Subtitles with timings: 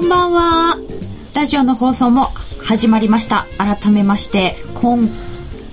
[0.00, 0.78] こんばんは。
[1.34, 2.28] ラジオの放送も
[2.64, 3.46] 始まりました。
[3.58, 5.06] 改めまして今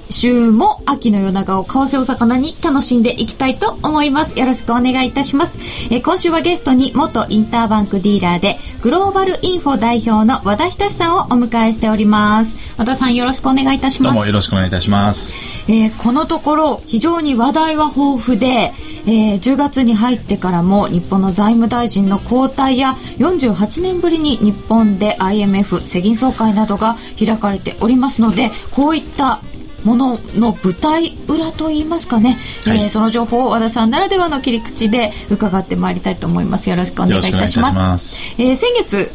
[0.09, 4.37] 週も秋の夜長を為替お魚に楽しんでいきたいと思います。
[4.39, 5.57] よろしくお願いいたします、
[5.91, 12.55] えー、今週はゲストに元インターバンクディーラーでグローバルインフォ代表の和田仁さんをお迎えしております。
[12.77, 14.13] 和田さんよろしくお願いいたします。
[14.13, 15.35] どうもよろしくお願いいたします、
[15.68, 18.74] えー、このところ非常に話題は豊富で、
[19.05, 29.41] えー、10月に入ってからも日本の財務大臣の交代や48年ぶりに日本で IMF 世銀総会などが開かれておりますのでこういった
[29.83, 36.69] ものの舞台裏といいますかね、はい、えー、その情報を和田さんならではの切り口で伺ってまいりたいと思います。
[36.69, 38.17] よろしくお願いいたします。
[38.38, 39.11] えー、先月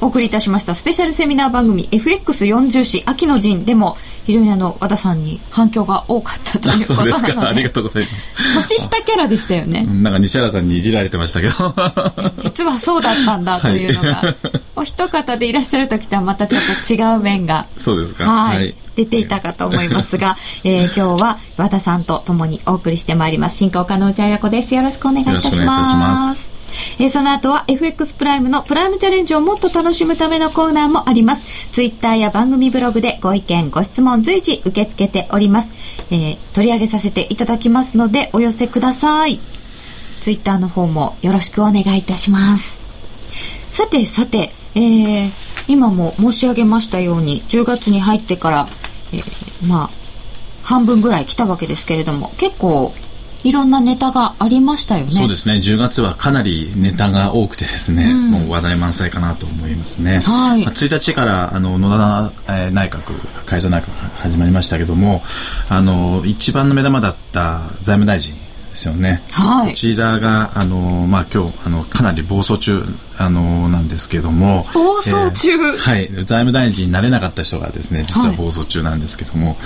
[0.00, 7.32] お送りいたしましたスペシャルセミナー番組 FX40 誌秋の陣でも非常にあの和田さんに反響が多かったということなので。
[7.48, 8.70] ありがとうございます。
[8.70, 9.84] 年下キャラでしたよね。
[9.84, 11.74] なんか西原さんにいじられてましたけど。
[12.38, 14.36] 実はそうだったんだというのが、はい、
[14.76, 17.66] お一方でいらっしゃる時とはまたちょっと違う面が。
[17.76, 18.30] そうですか。
[18.30, 26.48] はい、はい出ていたかと思いますが、 えー、今日は和田さんと共にお送りしてまいります進行家の内彩子ですよろしくお願いいたします
[26.98, 31.72] えー、その後は FX プライムのプライムチャレンジをもっと楽しむためのコーナーもあります。
[31.72, 35.72] ツイッターや番組ブログでご意見、ご質問随時受け付けております。
[36.10, 39.40] えー、取り上げさせていただきますのでお寄せください。
[40.20, 42.80] ツイッターの方もよろしくお願いいたします。
[43.70, 45.30] さてさて、えー、
[45.68, 48.68] 今も申し上げましたように10月に入ってから、
[49.12, 49.90] えー、まあ
[50.62, 52.92] 半分ぐらい来たわけですけれども結構
[53.44, 55.10] いろんなネタがありましたよね。
[55.10, 55.54] そうですね。
[55.54, 60.18] 10月はかなりネタが多くてですね、うん、もう話題満載かなと思いますね。
[60.18, 60.64] はい。
[60.64, 62.32] まあ、1日からあの野田、
[62.64, 63.14] えー、内閣
[63.46, 65.22] 改造内閣始まりましたけども、
[65.68, 68.34] あの一番の目玉だった財務大臣
[68.78, 69.22] ですよね。
[69.32, 69.70] はい。
[69.70, 72.84] こちらがあのまあ今日あのかなり暴走中
[73.18, 76.06] あのなんですけども、暴走中、えー、はい。
[76.08, 79.56] 財務大臣になれなかった人がですね、実は暴走中なんですけども、はい、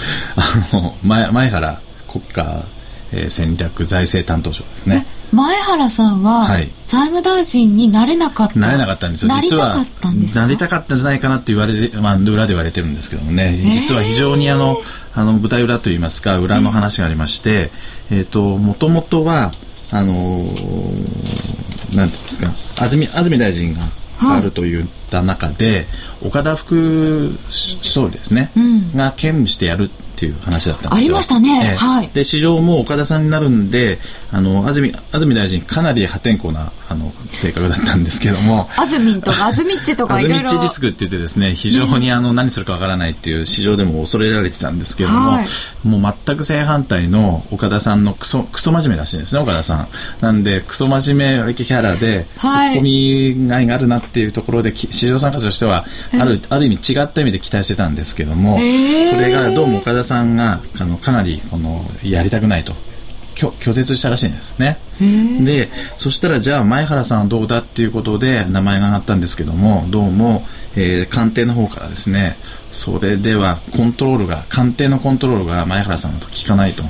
[0.72, 2.64] あの前前原国家
[3.12, 5.06] えー、戦略財政担当省ですね。
[5.32, 6.46] 前原さんは、
[6.86, 8.58] 財務大臣になれなかった。
[8.58, 9.32] なれなかったんですよ。
[9.40, 9.76] 実は
[10.34, 13.58] なりたかったんじゃないかなって言われて、まあ、裏で言われてるんですけどもね。
[13.72, 14.76] 実は非常にあの
[15.14, 17.70] あの舞台裏といいますか裏の話がありまして、
[18.10, 19.50] えー、ともともとは
[19.90, 22.48] あのー、なんていうんですか
[22.82, 23.80] 安住安住大臣が
[24.36, 25.86] あるといった中で、
[26.22, 29.90] 岡田副総理ですね、うん、が兼務してやる
[30.22, 30.96] っていう話だったんですよ。
[30.96, 31.72] ありましたね。
[31.72, 32.08] えー、はい。
[32.08, 33.98] で、市場も岡田さんになるんで、
[34.30, 38.68] あの、安住、安住大臣、かなり破天荒な、あの、性格だったんですけども。
[38.76, 40.48] 安住とか、安住っちとか いろいろ。
[40.48, 45.46] 安住っちリスクって言ってですね、非常にあの、何するかわからないっていう市場でも恐れられてたんですけども、はい、
[45.82, 49.88] もう全く正反対の岡田さんのクソ、クソ真面目らしいんですね、岡田さん。
[50.20, 62.72] なんで、クソ真面目キャラで、ツッコミがいがあるなっていうところで、市場参加者としては、ある、ある意味違った意味で期待してたんですけども、それがどうも岡田さんが、あの、かなり、この、やりたくないと。
[63.34, 64.78] 拒絶したらしいんですね。
[65.44, 70.42] でそしたらじゃあ前原さんはどうだっていうことで名前が上がったんですけどもどうも、
[70.76, 72.36] えー、官邸の方からですね
[72.70, 76.84] それではコントロールが官邸のコントロールが前原さんと効かないと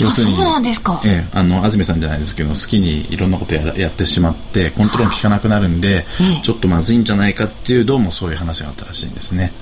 [0.00, 6.06] 要するにそうなんですか、ええ、あの安住さんじゃないですけど好きにいろんなことややってしまってコントロール効かなくなるんで、
[6.42, 9.52] ちょっとまずいんじゃないかっていうどうもそういう話があったらしいんですね。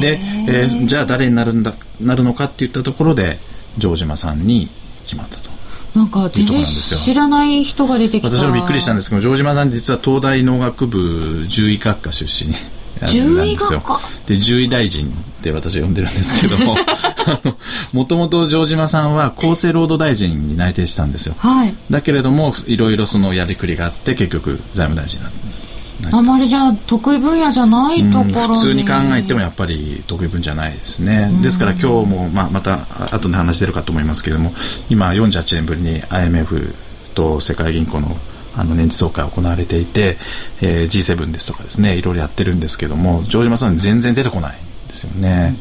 [0.00, 3.38] で、えー、じゃあ誰になるんだなるのかっていったところで
[3.78, 4.68] 城島さんに
[5.04, 5.50] 決まったと。
[5.94, 8.34] なんか全然知らない人が出てきた。
[8.34, 12.54] 私もびっくりしたんですけど城島さん実は東大農学部獣医学科出身
[13.08, 14.00] 獣医学科？
[14.26, 15.12] で獣医大臣
[15.42, 16.76] って私は呼んでるんですけども。
[17.92, 25.62] もともと城島さんは厚生労働大臣に内定したんですよ、はい、だけれどもいろいろそのやりくりがあって結局財務大臣なんです
[26.10, 34.52] あまりじゃあ得意分野じゃないところに、普通に考えてもやっぱり得意分じゃないですね、ですから今日も、まあ、また後で話出るかと思いますけれども
[34.90, 36.74] 今48年ぶりに IMF
[37.14, 38.16] と世界銀行の
[38.54, 40.18] あの年次総会行われていて、
[40.60, 44.56] えー、G7 ですとかですねいろいろやってるんですけども城島さん全然出てこない。
[44.56, 45.56] んですよね。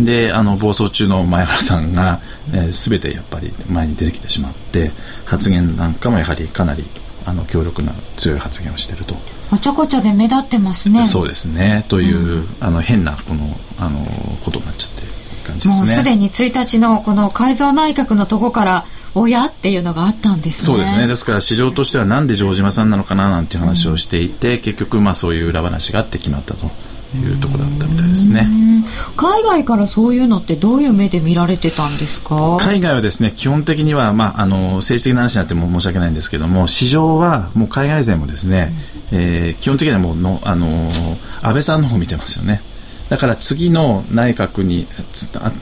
[0.00, 2.20] であの暴走中の前原さんが、
[2.52, 4.90] えー、全てやっぱり前に出てきてしまって
[5.24, 6.84] 発言なんかもやはりかなり
[7.26, 9.14] あの強力な強い発言をしていると。
[9.52, 11.06] おちょこちょで目立ってますね。
[11.06, 13.44] そうですねという、うん、あの変なこの
[13.78, 14.04] あの
[14.44, 15.08] ことになっちゃってる
[15.46, 15.86] 感じですね。
[15.86, 18.84] もうすでに1日のこの改造内閣のとこから
[19.14, 20.66] 親っていうのがあったんですね。
[20.66, 21.06] そうですね。
[21.06, 26.70] ですから市場としてはなんで城島さんなのかななんていう話をしていて、うん、結局まあそういう裏話があって決まったと。
[27.16, 28.48] いうところだったみたいですね。
[29.16, 32.58] 海外からそういうのってどういう目で見られてたんですか？
[32.60, 38.72] 海外はですね、基本的には、まあ、あの、政治的な話になっても申し訳ないんですけども、市場はもう海外勢もですね、
[39.12, 40.90] うん、えー、基本的にはもうの、あの、
[41.42, 42.60] 安倍さんの方見てますよね。
[43.08, 44.86] だから次の内閣に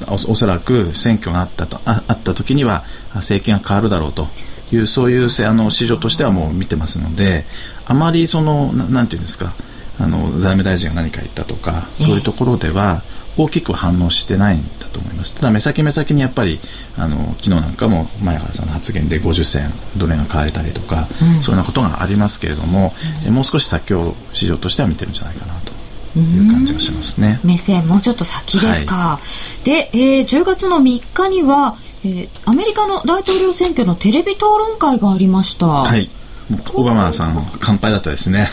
[0.09, 2.85] おそらく選挙があったとああった時には
[3.15, 4.29] 政権が変わるだろうと
[4.73, 7.45] いうそういうあの市場としてはもう見てますので
[7.85, 9.55] あまりそのなんていうんですか
[9.99, 13.03] あの財務大臣が何か言ったとかそういうところでは
[13.37, 16.61] 大きく反応してないんだと思いますただ目先目先にやっぱり
[16.99, 22.93] あの昨日なんかも前原さんの発言で50銭ドル円が買われたりとか、うん、そういうようなことがありますけれども、
[23.27, 27.41] うん、もう少し先を市場としては見てるんじゃないかなという感じがしますね。
[27.43, 28.95] 目線もうちょっと先ですか。
[28.95, 29.21] は
[29.63, 35.67] い、で、えー、10月の3日には、えー、アメリカの大統領選挙のテレビ討論会がありました。
[35.67, 36.11] はい。
[36.75, 38.49] オバマさん乾杯だったですね。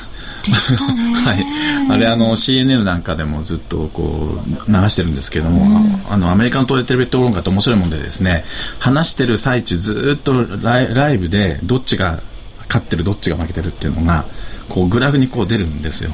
[1.26, 8.44] はい、あれあの CNN なんかでもずっとこう流してるんですけども、うん、あのアメリカのテレビ討論会って面白いもんでですね
[8.80, 12.22] 話してる最中ずっとライブでどっちが
[12.68, 14.26] 勝ってるどっちが負けてるっていうのが
[14.70, 16.12] こうグラフにこう出るんですよ。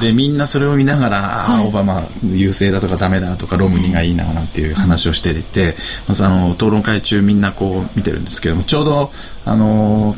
[0.00, 5.76] でみんなそれを見ながら、はい、オバマ優勢だとかダメだとかロムニがいいななんていう話をしていて、
[6.08, 9.12] まずあの討論会中みんなこう見てるんですけどもちょうど
[9.44, 10.16] あの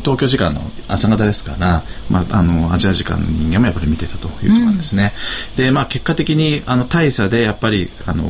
[0.00, 5.12] 東京時間の朝方ですから、まあ、あのアジア時間の人間もやっぱり見てたというところですね。
[5.56, 8.24] うん、でまあ、結果的にあの大差でやっぱりあの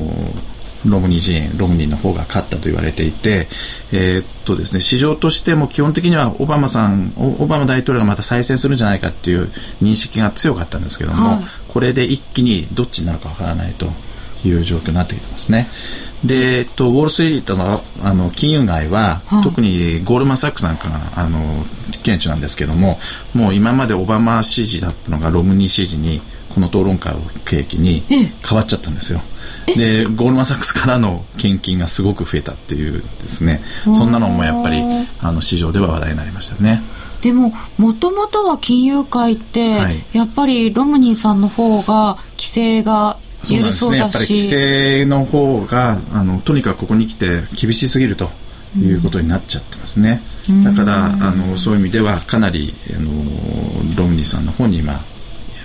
[0.86, 3.48] ロムニー陣営ロムニーの方が勝ったと言われていて、
[3.92, 9.50] えー、っとですね、市場としても基本的にはオバマさんオバマ大統領がまた再選するんじゃないかっていう
[9.82, 13.86] 認識が強かったんですけども、はい、これで一気にどっちになるかわからないと
[14.44, 15.68] いう状況になってきてますね。
[16.24, 21.64] で、えっと、ウォール・ストリートのあの金融街は、はい、特にゴールマン・サックスなんかがあの
[22.02, 22.98] 顕著なんですけども
[23.34, 29.20] もう今までオバマ支持だったのがロムニー支持にこの討論会を契機に変わっちゃったんですよ。
[29.66, 33.62] でゴールマン・サックスからの献金がすごく増えたっていうですね。
[33.84, 34.82] そんなのもやっぱり
[35.20, 36.82] あの市場では話題になりましたね。
[37.20, 48.30] でももともとは金融界って、はい、やっぱりロムニーさんの方が規制が緩そうだし、ね、やっぱり規制の方があのとにかくここに来て厳しすぎると
[48.76, 53.10] いうことになっちゃってますね、うん、だからあのそういう意味ではかなりあの
[53.96, 55.00] ロムニーさんの方に今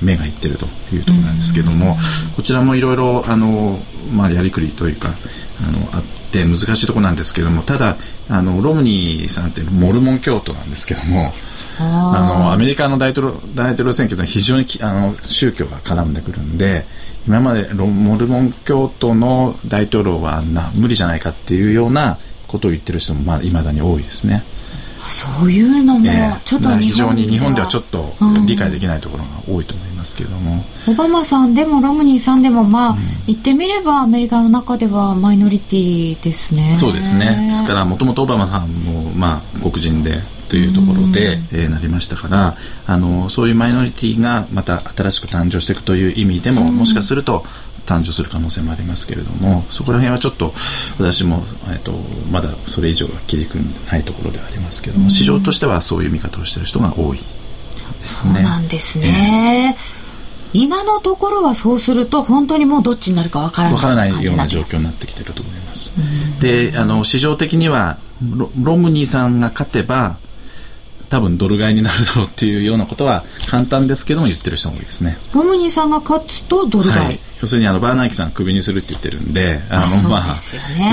[0.04, 1.98] 目がいってるというところなんですけども、
[2.36, 3.80] こちらもいろいろあの、
[4.14, 7.98] まあ、やりくりというかあのあって難しいところなんですけどもただ
[8.30, 11.32] あのロムニーさんってモルモン教徒なんですけども
[11.80, 16.86] あのアメリカの大統領大統領選挙とは非常にあの宗教が絡んでくるんで
[17.28, 22.18] 今までモルモン教徒の大統領はな無理じゃないかっていうような
[22.48, 24.44] ことを言ってる人もまあ未だに多いですね。
[25.10, 26.10] そういうのも
[26.46, 28.14] ちょっと、えー、非常に日本ではちょっと
[28.48, 32.98] 理解できないところが多いと思いますけども、うん、オバマさんでもロムニーさんでもまあ、うん、
[33.28, 36.76] 言ってみればアメリカの中ではマイノリティですね。
[36.76, 37.48] そうですね。
[37.50, 47.46] ですからもともとオバマさんもまあ黒人でというところで、うん、えー、なりましたからあのそういうマイノリティがまた新しく誕生していくという意味でも、もしかすると
[47.86, 50.54] 誕生する可能性もありますけれどもそこら辺はちょっと
[50.98, 51.92] 私も、えーと、
[52.32, 57.24] まだそれ以上は切り組んでないところではありますけども、市場としてはそういう見方をしている人が多いで
[58.04, 58.34] すね。
[58.36, 59.78] そうなんですね、
[60.54, 65.94] えー、今のところはそうすると本当にもうどっちになるかわからないからないような状況になってきていると思います。
[66.40, 70.18] であの市場的にはロロムニーさんが勝てば
[71.14, 75.16] 多分ドル買いになるだろうっていうようなことは簡単ですけども言ってる人も多いですね。
[75.36, 80.36] ロムニーさんが勝つとドル買い、はい、要するにあのバーナーキさんクビにするって言ってるんで、あのまあ、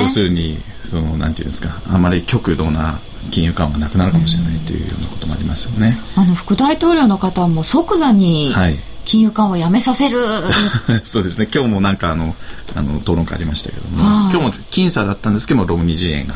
[0.02, 2.98] 要するにそのなんていうんですか、あまり極度な
[3.30, 5.96] 金融緩和がなくなるかもしれないというようなこともありますよね。
[6.16, 8.76] あの副大統領の方も即座に、はい。
[9.06, 10.22] 金融緩和やめさせる。
[11.02, 11.48] そうですね。
[11.52, 12.36] 今日もなんかあの
[12.76, 16.34] あの討論会ありましたけども、今日も僅差だったんですけどもロムニ陣営が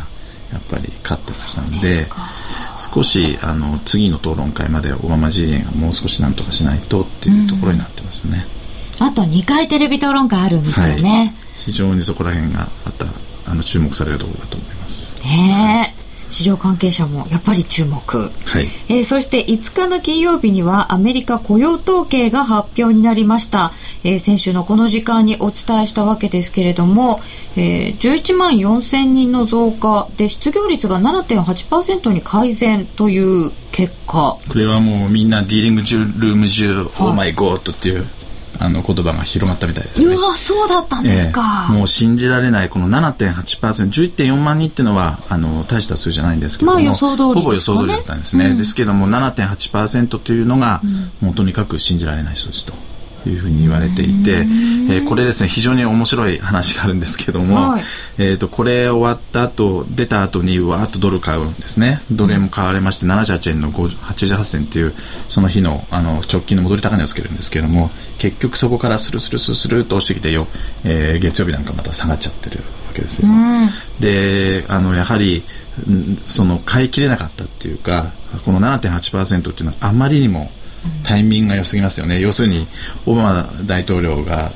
[0.52, 2.06] やっぱり勝ってましたんで
[2.76, 8.46] 少しあの次の討論会までオバマ陣営がもう少しなんとかしないとっていうところになってますね、
[9.00, 11.32] うん、あと2回テレビ討論会あるんですよね、はい、
[11.64, 13.06] 非常にそこら辺がまた
[13.46, 15.22] あの注目されるところだと思います。
[15.22, 15.94] ね
[16.34, 23.70] 市場関係者もやっぱり注目、はい、えー、そして5日の金曜日にはアメリカ雇用統計が発表になりました、
[24.02, 27.20] えー、先週のこの時間にお伝えしたわけですけれども、
[27.56, 34.36] えー、11万4000人の増加で失業率が7.8%に改善という結果。
[34.48, 38.06] これはもうみんなディーリングルーム中、オーマイゴートっていう
[38.64, 40.14] あの言葉が広がったみたいですね。
[40.14, 52.72] うわそうだったんですか、えー、もう信じられないこの 7.8%11.4 万人っていうのはあの大した数じゃないんですけども、まあ、予想通り、ね、ほぼ予想通りだったんですね、うん、ですけども7.8%というのが、うん、もうとにかく信じられない数字と
[53.30, 57.82] いうふうに言われていて、えー、これですね非常に面白い話があるんですけども、はい、
[58.18, 62.02] えーと、これ終わった後出た後にわーっとドル買うんですね。
[62.10, 64.92] ドル円も買われまして78円の88銭っていう
[65.28, 70.46] その日のあの直近の戻り高値をつけるんですけれども結局そこからスルスルスルスルと落ちてきてよ、
[70.84, 73.28] えー、月曜日なんかまた下がっちゃってるわけですよ。
[74.00, 75.42] であのやはり
[76.26, 78.12] その買い切れなかったっていうか
[78.44, 80.50] この7.8%っていうのはあまりにも
[81.04, 82.66] タイミングが良すぎますよね、要するに
[83.06, 84.52] オバマ大統領が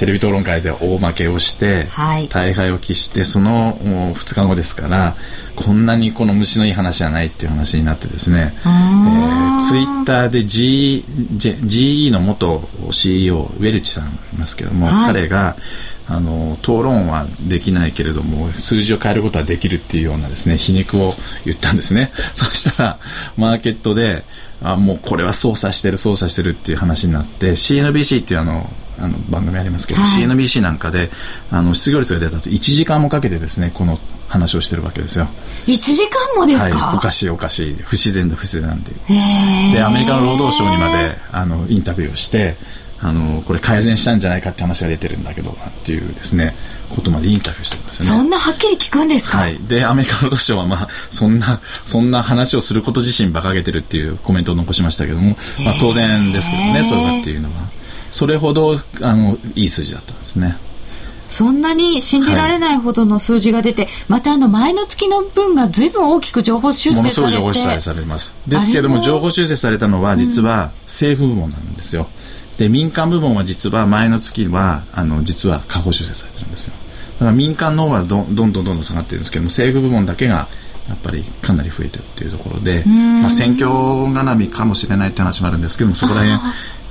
[0.00, 3.74] テレビ討論会で大負けをして、はい、大敗を喫してその
[4.14, 5.14] 2日後ですから
[5.56, 15.56] こんなにこの虫のいい話じゃないっていう話になってですね、えー、ツイッターで G GE の元 CEO ウェルチさんいますけども、はい、彼が
[16.08, 21.12] あの討論はできないけれども数字を変えることはできるっていうようなですね皮肉を
[21.44, 22.10] 言ったんですね。
[22.34, 22.98] そしたら
[23.36, 24.24] マーケットで
[24.62, 31.10] あもうこれは操作してる操作してるっていう話になって CNBC っていうあのあの番組ありますけど、はい、CNBC なんかで
[31.50, 33.98] あの失業率が出たと1時間もかけてですねこの
[34.28, 35.26] 話をしてるわけですよ。
[35.66, 37.74] 1時間もですか、はい、おかしいおかしい。
[37.76, 38.92] 不自然だ不自然なんで
[39.72, 42.56] でアメリカの労働省にまであのインタビューをして
[43.02, 45.54] あのこれ改善したんじゃないかって話が出てるんだけどっ
[45.84, 46.54] ていうですね
[46.94, 48.10] ことまでインタビューしてるんですよね。
[48.10, 57.54] そんなはっきり聞くんですか、はい、でアメリカ労働省は、まあ、そんなそんな話をすること自身馬鹿げてるっていうコメントを残しましたけども、まあ、当然ですけどねそれがっていうのは。
[58.10, 60.56] それほどあのいい数字だったんですね。
[61.28, 68.34] そんなに信じられないほどの数字が出て、はい、またあの前の月の分がずいぶん大きく情報修正されてものすごい情報修正されます。
[68.48, 72.19] ですけども情報修正されたのは実は政府部門なんですよ、うん
[72.60, 76.74] で民間部門は実は前の月はあの実は下方修正されてるんですよ。
[77.14, 80.46] だから民間の方はどどんどんどんどん下がってるんですけども政府部門だけが
[80.86, 86.38] やっぱりかなり増えてるっていうところで、まあ、選挙絡みかもしれないって話もあるんですけどもそこら辺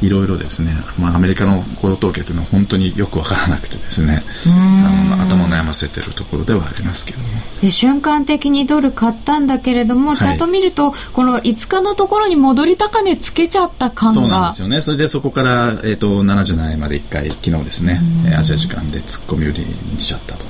[0.01, 7.20] いろいろですね、まあ、アメリカの雇用統計というのは本当によく分からなくてですねあの頭を悩ませてるところではありますけど。
[7.20, 7.27] も
[7.62, 14.13] で瞬間的にドル買ったんだけれども、はい、ちゃんと見るとこの5日のところに戻り高値つけちゃった感が。
[14.13, 14.82] そうなんですよね。
[14.82, 18.01] それでそこから、えーと、77円まで1回昨日ですね
[18.38, 20.46] アジア時間で突っ込み売りにしちゃったと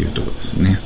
[0.00, 0.78] いうところですね。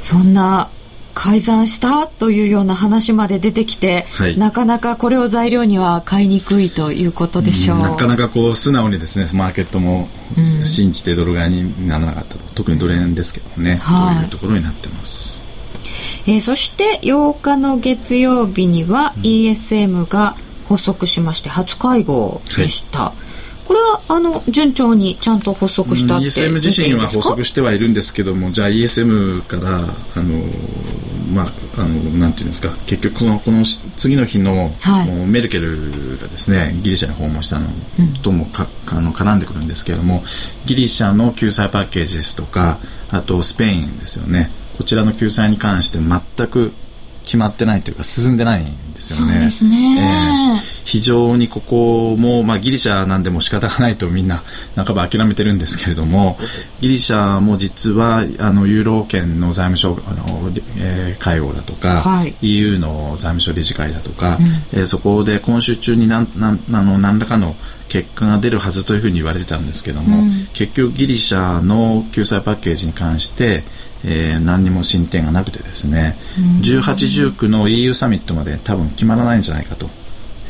[0.00, 0.68] そんな
[1.16, 15.42] 改ざんしたというような話まで出てきて、はい、なかなかこれを材料には買いにくいということでしょう、うん、なかなかこう素直にですねマーケットも信じてドル買いにならなかったと、うん、特にドル円ですけどね、はい、というところになってます。
[16.26, 20.36] えー、そして8日の月曜日には ESM が
[20.68, 23.04] 発足しまして初会合でした。
[23.04, 23.25] はい
[23.66, 30.40] これはあの順調にちゃんと発足したって ESM 自身は発足してはいるんですけどもじゃあ ESM からあの
[31.32, 33.64] まあ、あのなんていうんですか結局このこの
[33.96, 37.66] 次の日の、はい、メルケルがですねギリシャに訪問したの
[38.22, 40.22] ともか、うん、あの絡んでくるんですけれども
[40.66, 42.78] ギリシャの救済パッケージですとか
[43.10, 44.50] あとスペインですよね。
[44.78, 46.72] こちらの救済に関して全く
[47.26, 49.32] 決まってないというか進んでないんですよね。
[49.34, 54.42] そうですね、えー、非常にここも、まあ、ギリシャなんでも仕方がないとみんな
[54.76, 56.38] 半ば諦めてるんですけれども
[56.80, 64.38] ギリシャも実はあのユーロ圏の財務省あの、えー、会合だとか、はい、EU の財務省理事会だとか、
[64.72, 67.56] うん、えー、そこで今週中に何何あの何らかの
[67.88, 73.64] 結果が出るはずというふうに言われてたんですけども、うん、結局ギリシャの救済パッケージに関して
[74.06, 76.16] えー、何にも進展がなくてですね、
[76.62, 79.90] 18、19の EU サミットまで多分決まらないんじゃないかと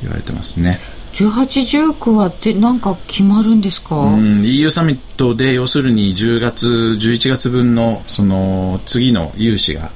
[0.02, 0.78] 言われてますね。
[1.14, 9.90] 18、19はって何か決まるんですか、うん、EU サミットで要するに10月、11月分のその次の融資が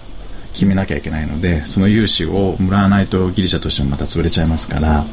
[0.55, 5.05] 決めなきゃいけないのでその融資をもらわないとギリシャとしてもまた潰れちゃいますから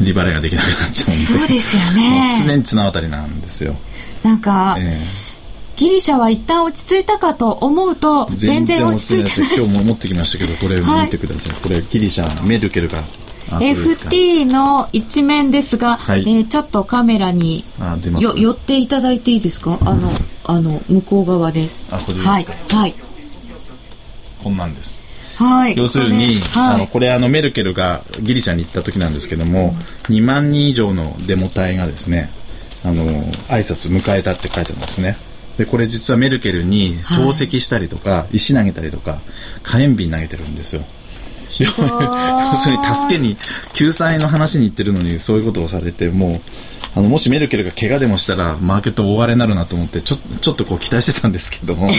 [0.00, 1.24] 利払いができなくなっちゃうんで。
[1.24, 2.32] そうですよね。
[2.46, 3.76] 常に綱渡りなんですよ。
[4.22, 5.27] なんか、えー
[5.78, 9.56] ギリシャは一旦落ち着いたかと思うと全然落ち着いてない。
[9.56, 13.00] 今日も持ってきましたけどこれ見てください、はい、これギリシャメルケルが
[13.48, 17.64] FT の一面ですが、はい、えー、ちょっとカメラに
[18.20, 19.78] よ寄っていただいていいですか？
[19.82, 20.10] あの
[20.44, 21.86] あの向こう側です。
[21.90, 22.32] あこれですか？
[22.32, 22.94] はい、はい、
[24.42, 25.02] こんなんです。
[25.36, 29.76] はい、要するに、はい、あのこれあのメルケルがギリシャに行った時なんですけども、
[30.08, 32.30] うん、2万人以上のデモ隊がですね
[32.84, 33.04] あの
[33.46, 35.16] 挨拶迎えたって書いてますね
[35.58, 39.18] でこれ実はメルケルに投石したりとか、はい、石投げたりとか
[39.62, 40.82] 火炎瓶投げてるんですよ。
[41.58, 41.66] 要
[42.56, 43.36] するに助けに
[43.72, 46.40] 救済の話に言ってるのにそういうことをされてもう
[46.94, 51.90] あのもしメルケルが怪我でもしたらマーケット大荒れになるなと思ってちょちょっとこう期待してたんですけども。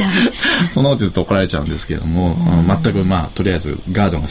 [0.72, 4.26] そのうちずっと怒られちゃうんですけども、全くまあとりあえずガードが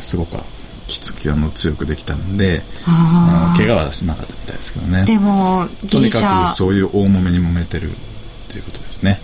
[0.00, 0.36] すごく
[0.86, 2.62] きつきあの強くできたんで
[3.56, 5.04] 怪我はしなかったみたいですけどね。
[5.04, 7.90] でもとにかくそういう大揉めに揉めてる
[8.48, 9.18] ということですね。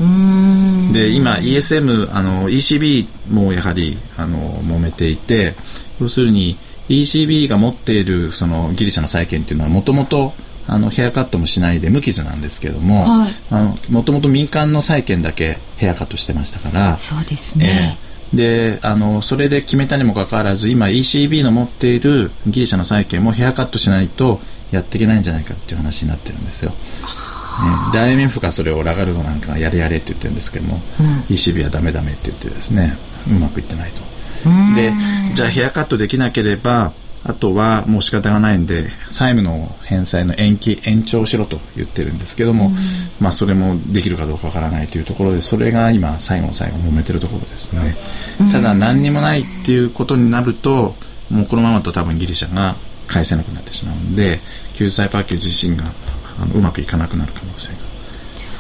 [0.93, 5.55] で今 ESM あの ECB もやはりあの揉めていて
[6.01, 6.57] 要するに
[6.89, 10.33] ECB が持っているそのギリシャの債券というのはもともと
[10.67, 13.07] あのヘアカットもしないで無傷なんですけども
[13.91, 26.71] もともと民間の債券だけヘアカットしてましたからそうですね、えーであのそれで決めたにもかかわらず今 ECB の持っているギリシャの債券もヘアカットしないとやっていけないんじゃないかっていう話になってるんですよ。
[26.71, 26.77] ね、
[27.93, 32.97] で IMF がそれをラガルドなんかがやれやれって言ってるんですけども、うん、ECB はダメダメって言ってですね
[33.29, 34.01] うまくいってないと。
[34.75, 34.93] で
[35.35, 36.93] じゃあヘアカットできなければ
[37.25, 42.75] あとはもう仕方がないんで債務の返済の延期延長しろと言ってるんですけども、うん、
[43.21, 47.95] まあ、それもできるかどうかわからないというところでそれが今最後の最後揉めてるところですね、
[48.41, 50.95] うん、ただ何にもないっていうことになると
[51.31, 52.75] もうこのままと多分ギリシャが
[53.07, 54.41] 返せなくなってしまうんで
[54.75, 55.93] 救済パッケージ自身が
[56.41, 57.91] あのうまくいかなくなる可能性が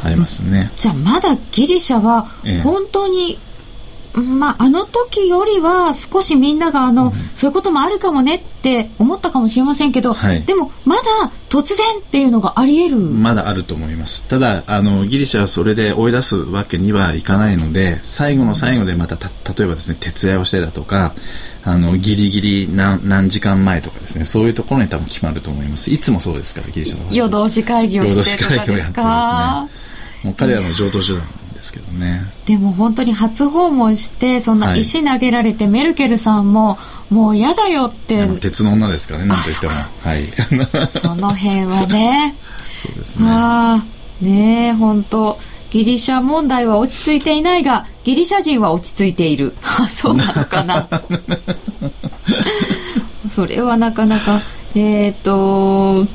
[0.02, 2.22] ありますね、じゃあまだギリシャは
[2.62, 3.38] 本当に
[4.12, 11.02] まあ、あの時よりは少しみんながあの、うん、そういうこともあるかもねって思ったかもしれませんけど、はい、でもまだ
[11.48, 13.06] 突然っていうのがあり得る。
[13.06, 14.24] まだあると思います。
[14.24, 21.14] ただあのギリシャはそれで追い出すわけにはいかないので最後の最後でまた例えばですね徹夜をしてだとか
[21.64, 25.92] あのギリギリ何何時間前とかですねそういうところに多分決まると思います。
[25.92, 28.66] いつもそうですからギリシャの夜通し会議をしてとかですか？
[28.66, 29.80] 夜通し会議をやってますね。
[30.24, 31.22] もう彼らの常套手段
[31.60, 32.22] ですけどね。
[32.46, 36.78] でも本当に初訪問してそんな石投げられて、はい、メルケルさんも
[37.10, 38.26] もう嫌だよって。
[38.40, 39.72] 鉄の女ですからねなんと言っても。
[40.02, 40.24] はい。
[41.00, 42.34] その辺はね。
[42.76, 43.26] そうですね。
[43.28, 45.38] ああねえ本当。
[45.70, 49.54] ギリシャ問題は落ち着いていないがギリシャ人は落ち着いている。
[49.62, 50.88] あそうなのかな。
[53.32, 54.40] それはなかなか。
[54.74, 56.06] えっ、ー、と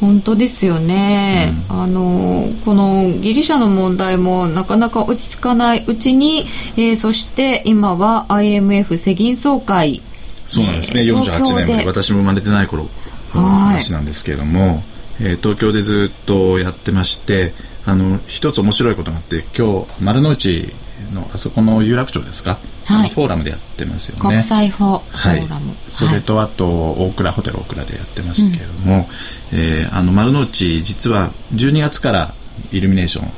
[0.00, 6.46] 本当ですよね、うん、あのこのギリシャの問題もなかなか落ち着かないうちに、
[6.76, 10.02] えー、そして今は IMF 世銀総会。
[10.46, 12.88] そうなんですね、えー、48年前私も生まれてない頃
[13.34, 14.82] の話なんですけれども、
[15.20, 17.52] えー、東京でずっとやってまして
[17.86, 20.74] あの一つ面白いことがあって今日丸の内
[21.14, 22.58] のあそこの有楽町ですか、
[22.94, 24.20] はい、フォーラムでやってますよね。
[24.20, 29.08] 国際フォーラム、はい、それとあと大倉ホテル大倉でやってますけれども、
[29.52, 32.34] うん、えー、あの丸の内実は12月から
[32.72, 33.30] イルミネーション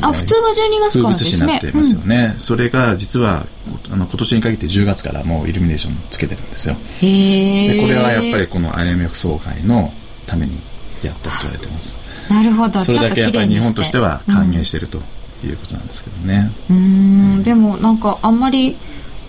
[0.00, 1.46] あ普通は12月からですね。
[1.46, 3.46] になってますよね、うん、それが実は
[3.90, 6.76] あの今年に限って10月からもうイルミネーションつけてるんですよ。
[7.00, 9.92] でこれはやっぱりこの IMF 総会の
[10.26, 10.58] ために
[11.02, 11.98] やったと言われてます。
[12.30, 12.80] なるほど。
[12.80, 15.02] それだけやっぱり日本としては歓迎してると、
[15.46, 16.50] いうことなんですけどね。
[16.70, 17.42] うん。
[17.42, 18.76] でもなんかあんまり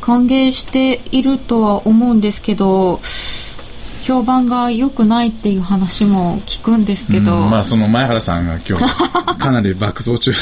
[0.02, 3.00] 歓迎しているとは思うんですけど
[4.02, 8.84] 評判が良くないっていう話も聞くんですけど、まあその前原さんが今日
[9.40, 10.34] かなり爆走中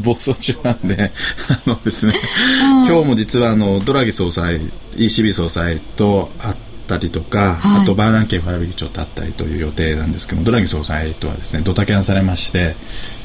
[0.00, 1.12] 暴走中なんで
[1.66, 2.14] あのですね、
[2.62, 4.62] うん、今日も実はあのドラギ総裁
[4.96, 12.74] ECB 総裁と会ってったりとか、はい、あとバーナンケファル議長と会ったりという予定なんですけどドラギ総裁とはですねドタキャンされまして、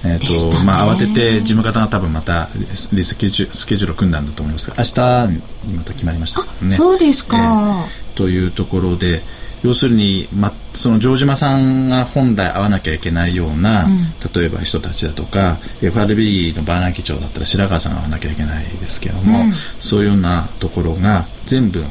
[0.06, 2.50] えーとまあ、慌てて事務方が多分また
[2.94, 6.72] リスケジュスケジュールを組んだんだと思いますが明日にまた決まりましたね。
[6.72, 9.22] そうですか、えー、というところで
[9.64, 13.98] 要するに、ま、その城島さんが本来会わなきゃいけないような、うん、
[14.34, 21.84] 例えば人たちだとか FRB のバーナー議長だったら白川さんが会わなきゃいけないですけども、うん、そういうようなところが全部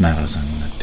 [0.00, 0.77] 前原さんになって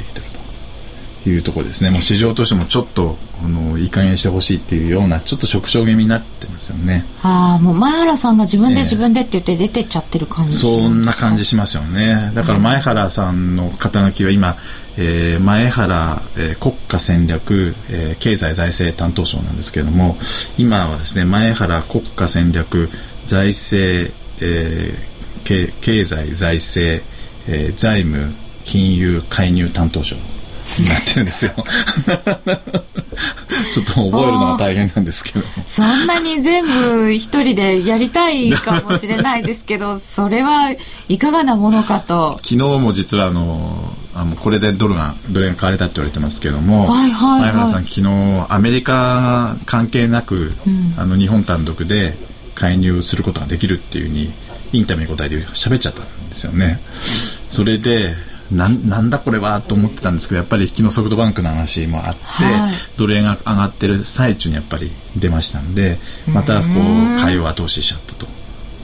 [1.29, 1.89] いうところですね。
[1.89, 7.05] もう市場としてもちょっとあのいい加減してほしいっていうようなちょっと縮小気味になってますよね。
[7.23, 12.31] ああもう前原さんが自分で自分でって言って出てっちゃってる感じ、えー、そんな感じしますよね。
[12.33, 14.55] だから前原さんの肩書きは今、
[14.97, 20.17] えー、前原、えー、国家戦略、えー、経済財政担当省なんですけれども
[20.57, 22.89] 今はですね前原国家戦略
[23.25, 27.03] 財政、えー、経済財政、
[27.47, 28.33] えー、財務
[28.63, 30.21] 金融介入担当省に
[30.87, 31.53] なってるんですよ。
[33.73, 35.45] ちょっと覚えるのが大変なんですけど。
[35.67, 40.71] そんなに全部一人でやりたいかもしれないですけど それは
[41.07, 42.39] いかがなものかと。
[42.43, 52.17] 昨日も実はあのあのこれでドルがドルが買われたって言われてますけども、はいはいはい、前原さん昨日アメリカ関係なく、うん、あの日本単独で
[52.55, 54.31] 介入することができるっていうふうに
[54.71, 56.79] インタビューに答えて喋っちゃったんですよね、
[57.49, 58.13] それで
[58.51, 65.97] ななんだこれはと思ってたんですけどやっぱり昨日ソフトバンクの話もあって、はい、ドル円が上がってる最中にやっぱり出ましたんで
[66.31, 68.27] またこう買いを後押ししちゃったと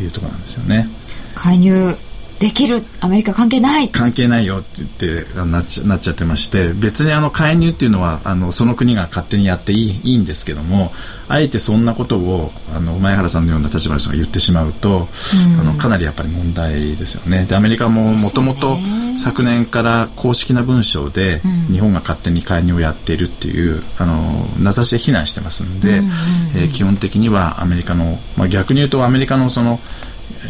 [0.01, 0.89] いうところなんですよね。
[1.35, 1.95] 介入
[2.41, 3.89] できるアメリカ関係ない。
[3.89, 4.87] 関係ないよって言
[5.21, 10.91] ってなっちゃなっちゃってまして別にあの介入っていうのはあのその国が勝手にやっていいいいんですけども
[11.27, 15.07] あえてそんなことをあの前原さんのような立場の人が言ってしまうと、
[15.51, 17.45] うん、あのかなりやっぱり問題ですよね。
[17.45, 18.75] でアメリカももともと
[19.15, 26.11] 昨年から公式な文章で日本が勝手に介入をやっているっていうあの名指しで非難してますんで、うんうんうん、
[26.55, 29.79] えー、基本的にはアメリカの、まあ、逆に言うとアメリカのその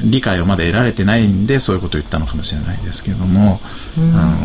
[0.04, 3.60] 理解をまだ得られてないんでそういうことを言ったのかもしれないですけれども、
[3.98, 4.38] うん、あの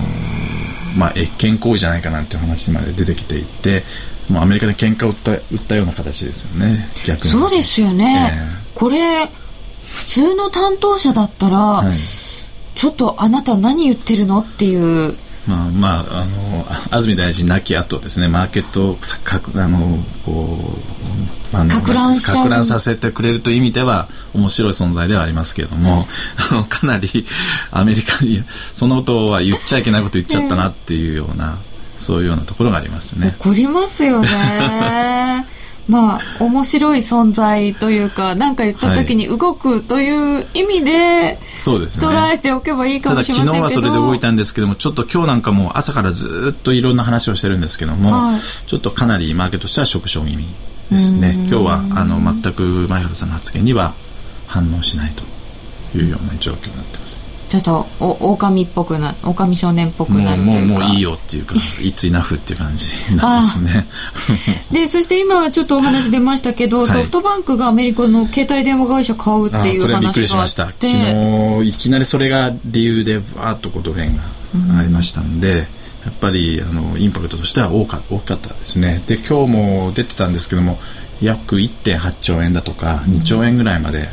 [0.97, 3.83] まあ、越権行為じゃないかなっていう話まで出てきていて
[4.31, 7.31] もうアメリカで喧嘩を売った売ったような形ですよね逆に。
[7.31, 11.99] そうですよね、えー、これ普通の担当者だったら、はい、
[12.75, 15.17] ちょっとあなた何言ってるのっていう。
[15.47, 26.07] まあまあ、あの安住大臣亡き後ですねマーケットをかあのこう、か乱か乱させてくれるという意味では面白い存在ではありますけれども、
[26.53, 27.25] うん、 かなり
[27.71, 28.43] アメリカに
[28.75, 31.59] そのことは言っちゃいけないこと言っちゃったなっていうような、
[31.97, 33.37] そういうようなところがありますね。
[33.41, 35.47] 怒りますよね
[35.89, 42.07] まあ、面白い存在というか、何か言った時に動くという意味で、そうですね。
[42.07, 43.63] 捉えておけばいいかもしれませんけど。
[43.63, 50.45] ただ昨日はそれで動いたんですけども、ちょっと今日なんかも朝からずっといろんな話をしてるんですけども、はい、ちょっとかなりマーケットとしては縮小気味
[50.91, 51.35] ですね。
[51.35, 53.95] 今日は、あの、全く前原さんの発言には
[54.47, 57.27] 反応しないというような状況になってます。
[57.49, 60.75] ちょっとお狼っぽくな狼少年っぽくなるというか。
[60.75, 63.87] もうもういいよっていうかいついなふっていう感じになってますね。
[64.73, 70.07] でそして今はちょっとお話出ましたけど、はい、ソフトバンクがアメリカの携帯電話会社買うっていう話があって。
[70.07, 70.67] びっくりしました。
[70.67, 74.23] 昨日いきなりそれが理由でわーっとこうドル円が
[74.81, 75.67] ありましたんで、うん、
[76.07, 79.03] やっぱりあのインパクトとしては大か大きかったですね。
[79.07, 80.79] で今日も出てたんですけども
[81.21, 84.09] 約1.8兆円だとか2兆円ぐらいまで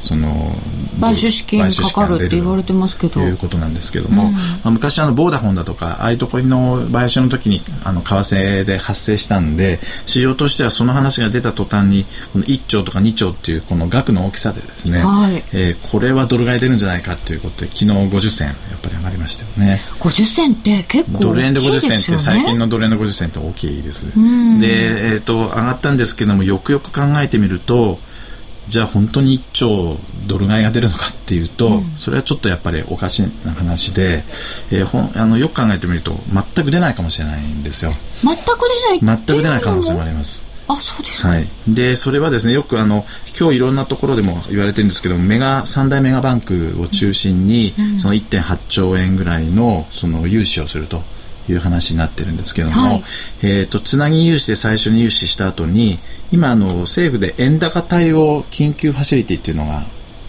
[0.00, 0.54] その
[1.00, 3.20] 買収資金かかるって言われてますけど。
[3.20, 19.80] いうことなんですけども、うん、まあ、昔あのボーダフォンだとかああいうところの買収の時にあの為替で発生したんで市場としてはその話が出た途端にこの1兆とか2兆っていうこの額の大きさでですね、はい、えー、これはドル買い出るんじゃないかということで昨日50銭やっぱり上がりましたよね。
[20.00, 27.98] 50銭って結構、ね、ドル円で50銭って最近のドル円で50銭って大きいです、で、えーと上がったんですけどもよくよく考えてみると
[28.68, 34.24] じゃあ本当に1兆ドル買いが出るのかっていうと、うん、それはちょっとやっぱりおかしな話で、
[34.70, 37.92] えー、ほんあのよく考えてみると全く出ないかもしれないんですよ。
[38.22, 38.68] 全く
[39.00, 39.18] 出ない？
[39.26, 40.44] 全く出ない可能性もあります。
[40.68, 43.04] あそうですか、はい、でそれはですねよくあの
[43.38, 51.02] 今日いろんなところでも言われてるんですけどメガ三大メガバンクを中心に、うん、その1.8兆円ぐらいのその融資をすると
[51.48, 53.04] いう話になってるんですけども、はい、
[53.42, 55.98] えーと、つなぎ融資で最初に融資した後に
[56.32, 59.84] 今あの政府で円高対応緊急ファシリティっていうのが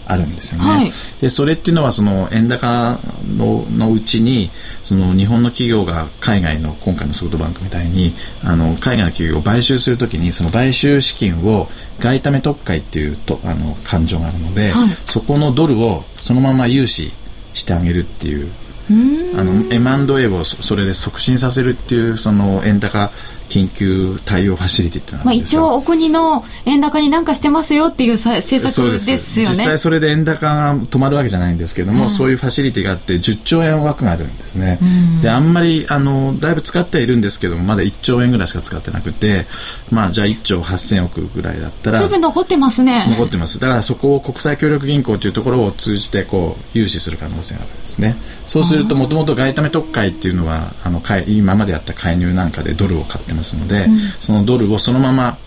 [0.08, 2.98] あるんですよね、はい、でそれっていうのはその円高
[3.36, 4.50] ののうちに
[4.82, 11.68] その日本の企業が海外の今回のソフトバンクみたいにあの海外の企業を買収するときにその買収資金を
[12.00, 17.12] 外為特会っていうとあの感情があるので、はい、そこのドルをそのまま融資
[17.52, 18.50] してあげるっていう
[18.90, 23.10] あの M&A をそれで促進させるっていうその円高
[23.48, 29.56] 緊急対応ファシリティってまあ、一応お国の円高に何かしてますよっていう政策ですよね。
[29.56, 34.84] 実際それで円高が止まるわけじゃないんですけども、うん、そういうファシリティがあって10兆円枠があるんですね、う
[35.18, 39.46] ん、であんまりあのだいぶ使ってはいるんですけどもまだ1兆円ぐらいしか使ってなくて
[39.90, 43.06] まあじゃあ1兆8000億ぐらいだったらずいぶん残ってますね。
[43.10, 43.58] 残ってます。
[43.60, 48.16] だからそこを国際協力銀行というところを通じてこう融資する可能性があるんですね。
[48.46, 55.38] そうするともともと外為特会っていうのはあの今までやった介入なんかでドルを買ってますので、うん、そのドルをそのまま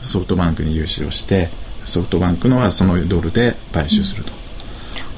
[0.00, 1.50] ソフトバンクに融資をして
[1.84, 4.32] ソフトバンクのはそのドルで買収すると。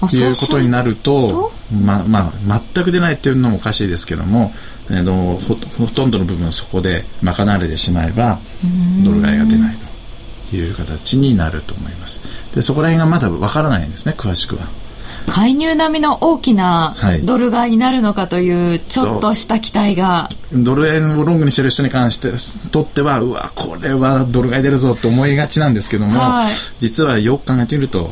[0.02, 4.52] うん、いうことになるとままあ、全く出ないっていうのもおかしいですけども、
[4.90, 8.38] えー、ほほとんどの部分そこで賄われてしまえば
[9.04, 9.76] ドル買いが出ない
[10.50, 12.20] という形になると思います。
[12.54, 14.68] でそこら辺がまだわからないんですね詳しくは。
[15.28, 22.32] 介入並みの大きなドル買いになるのかというちょっとした期待が、はい、ドル円をロングにしてる人に関して
[22.70, 28.10] とってはうわこれはドル買い出るぞと思いがちなんですけども、はい、実はよく考えてみると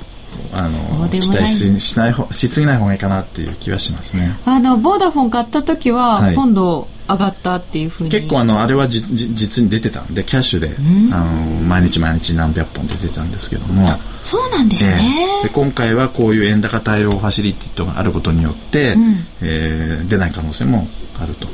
[0.52, 4.36] あの期待ししないしすぎない方がいいかなっていう気はしますね。
[4.44, 8.10] あのボーダフォン買った時は、はい、今度上がったっていうふうに。
[8.10, 10.74] 結構あのあれは実実に出てたんでキャッシュで、
[11.12, 11.26] あの
[11.62, 13.88] 毎日毎日何百本で出てたんですけども。
[14.22, 20.86] そうなんですね、えー、で今回はこういう円高対応ファシリティとがあることによって、うん、えー、出ない可能性も
[21.18, 21.46] あると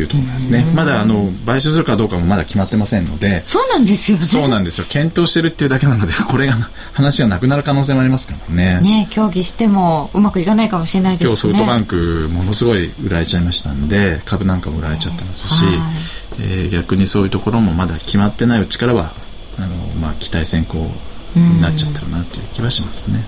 [0.00, 0.64] いいうところですね。
[0.74, 3.42] まだあの買収するかどうかもまだ決まってませんので。
[3.44, 4.24] そうなんですよね。
[4.24, 4.86] そうなんですよ。
[4.88, 6.56] 検討してるっていうだけなので、 これが
[6.92, 8.80] 話がなくなる可能性もありますからね。
[8.80, 11.28] ね、協議してもうまくいかないかもしれないですね。
[11.28, 15.64] 今日ソフトバンクものすごい売られちゃいましたんで、株なんかも売られちゃってますし、
[16.40, 19.12] えー、逆にそういうところもまだ決まってないうちからは
[19.58, 19.68] あの
[20.00, 20.90] まあ期待先行
[21.36, 23.24] になっちゃってるなという気はしますね。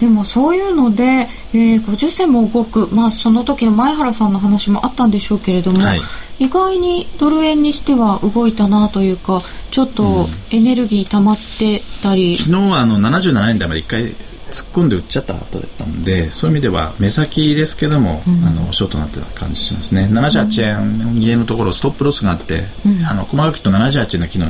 [0.00, 6.00] でもそういうので、えー、50銭も動く、まあ、その時の前原さんの話もあったんでしょうけれども、はい、
[6.38, 14.02] 意外にドル円にしては動いたなというかちょっとエネルギー溜まってたり、うん、昨日はあの77円台まで1回
[14.50, 20.08] 突っ込んで売っちゃった後だったんでそういう意味では目先ですけども、うん、あのショートになってた感じしますね。
[20.10, 24.44] 78円家のところストップロスがあって、うん、あの細かくと78円の昨日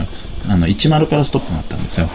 [0.48, 2.08] あの10からストップがあったんですよ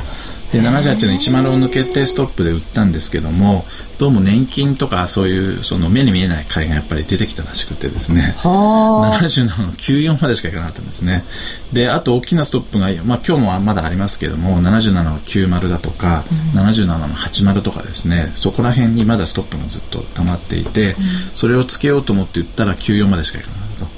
[0.51, 3.65] で78の10を抜けてストップで売ったんですけども
[3.97, 8.35] どうも年金とかそういうその目に見えない買いがやっぱり出てきたらしくてですね。
[8.37, 11.23] 77の94までしかいかなかったんですね。
[11.71, 18.33] であと大きなストップが、まあ、今日もまだありますけども77の90だとか、うん、77の80とかですね。
[18.35, 20.95] そこら辺にまだストップがずっと溜まっていて、うん、
[21.35, 23.91] それをつけようと思って売ったら94までしかいかなかったと。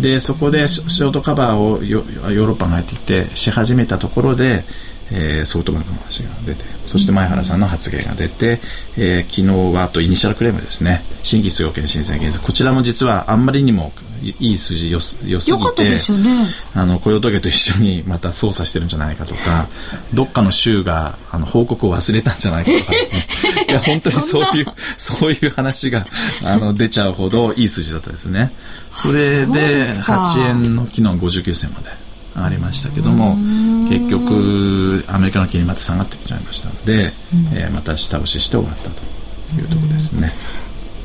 [0.00, 4.64] でそこでショートカバーをヨーロッパが入ってきてし始めたところで
[5.12, 8.60] えー、ソフトバンクの話が出てそして前原さんの発言が出て、
[8.96, 11.02] えー、昨日はあと initial claim ですね。
[11.22, 12.44] 新規失業保険申請件数。
[12.44, 13.92] こちらも実はあんまりにも
[14.22, 16.00] いい数字よすよすぎて、ね、
[16.74, 19.68] あの雇用統計と一緒にまた操作してるんじゃないかとか
[20.14, 23.26] どっかの州があの報告を忘れたんじゃないかとかですね。
[23.68, 24.66] いや本当にそういう
[24.96, 26.06] そういう話が
[26.42, 28.52] あの出ちゃうほどいい数字だったですね。
[28.94, 32.05] それで8円の昨日59銭まで。
[32.36, 33.34] 上がりましたけども
[33.88, 37.12] 結局アメリカの金利また下がってきちゃいましたので、
[37.54, 39.02] えー、また下押しして終わったと
[39.60, 40.32] いうところですね。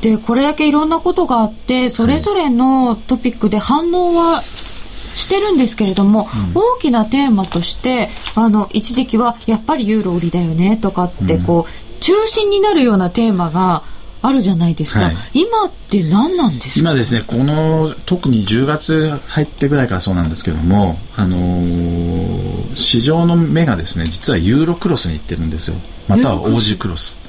[0.02, 13.84] でこれだけいろんなことがあってそれぞれのトピックで反応はしてるんですけれども、うん、大きなテーマとしてあの一時期はやっぱりユーロ売りだよねとかってこう、うん、中心になるようなテーマが
[14.22, 16.80] あるじゃないですか、はい、今って何なんですか？
[16.80, 25.76] 今ですねこの特に10月入ってぐらいからそうなんですけども、あのー、市場の目がですね実はユーロクロスに行ってるんですよ。
[26.08, 27.20] またはオージークロス。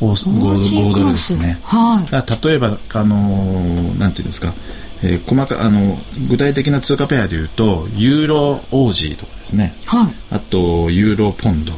[0.00, 4.52] 5ドルですね、はい、例えば、あのー、なんていうんですか。
[5.04, 5.96] えー、細かあの
[6.28, 11.72] 具体的な通貨ペアでいうとユーロオージーとかですね、はい、あとユーロポンド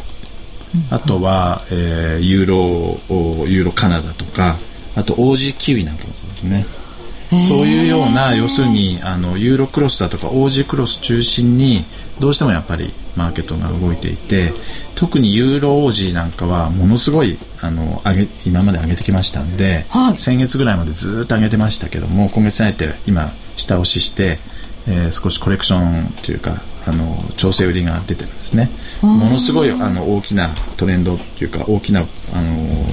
[0.91, 4.57] あとは、えー、ユーロユーロカナダとか
[4.97, 6.65] あとオージーキウイなんかもそうですね。
[7.39, 11.85] そういうような要するにあのユーロクロスだとかオージークロス中心に
[12.21, 14.53] どうしてもやっぱりマーケットが動いていて
[14.95, 24.39] 特にユーロオージーなんかはものすごいあの上げ今まで上げてきましたんで、はい、先月ぐらいまでずっと上げてましたけども今月に入って今下押しして、
[24.87, 28.71] えー、少しコレクションというかあの調整売りが出てるんですね。
[29.03, 32.87] ものすごいあの大きなトレンドというか大きなあの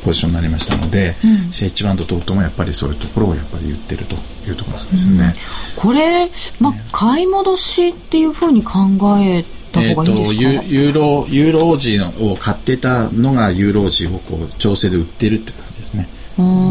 [0.00, 4.16] ポジションになりましたので、うん、シェイチバンド等々もやっぱりそういうところをやっぱり言ってると
[4.48, 5.34] いうところですよね、
[5.76, 8.72] うん、これ、まあ、買い戻しっていうふうに考
[9.18, 16.08] えた方がいいんですか、えー、ユーロユーロオージーを買ってたのがユーロオージーをこう調整で売ってるって感じですね。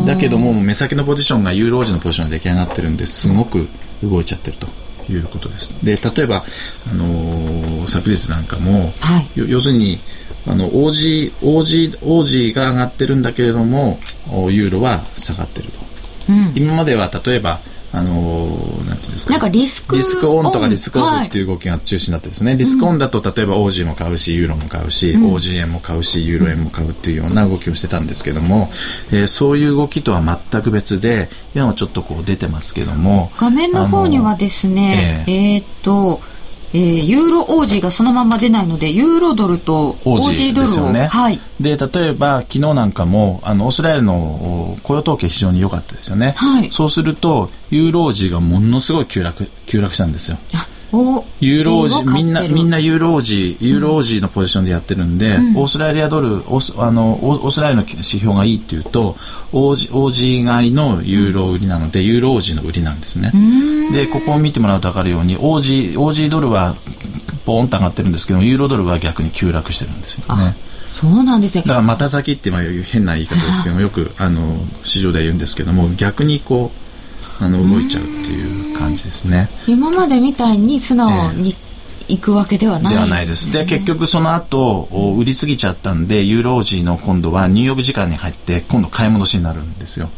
[0.07, 3.67] だけども目先のポジションがユーロオージーのポジションが出来上がってるんですごく
[4.01, 4.67] 動いちゃってると
[5.11, 5.73] いうことです。
[5.83, 6.43] で例えば、
[6.91, 9.99] あのー、昨日なんかも、はい、要するに
[10.47, 13.99] あの OG, OG, OG が上がってるんだけれども
[14.49, 15.79] ユーロは下がってると、
[16.29, 17.59] うん、今までは例えば
[17.91, 18.11] あの
[18.85, 28.69] なんていうんですか、なんかリスクリスクオンとかリスクオフっていう動きが中心だったですね、はい、リスクオンだと例えば OG も買うしユーロも買うし、うん、OG 円も買うしユーロ円も買うっていうような動きをしてたんですけども、
[29.11, 36.21] えー、そういう動きとは全く別で今はちょっとこう出てますけども画面の方にはですねえー、えー、っと
[36.73, 50.37] えー、ユーロオージーがそのまま出ないのでユーロドルとオージードルを、ね、はい、で例えば昨日なんかもあのオーストラリアの雇用統計非常に良かったですよね、はい、そうするとユーロオージーがものすごい急落急落したんですよ
[50.91, 59.15] ユーロージみんなみんなユーロージユーロージのポジションでやってるんで、うん、オーストラリアドルオーあのオーストラリアの指標がいいっていうと
[59.51, 63.31] オージオージ買いのユーロ売りなので、ユーロージの売りなんですね。
[63.93, 66.75] でここを見てもらうと分かるようにオージオージドルは
[67.45, 70.55] ポーンと上がってるんですけどユーロドルは逆に急落してるんですよね。
[70.93, 71.61] そうなんですね。
[71.61, 76.88] だからまた先っていう変な言い方ですけど よくあの市場では言うんですけども逆にこう
[77.39, 79.49] あの動いちゃうっていう感じですね。
[79.67, 81.55] 今までみたいに素直に、
[82.09, 83.53] 行くわけではない、ではないです。
[83.53, 90.09] で、結局その後、売りすぎちゃったんで、ユーロージーの今度はニューヨーク時間に入って、今度買い戻しになるんですよ。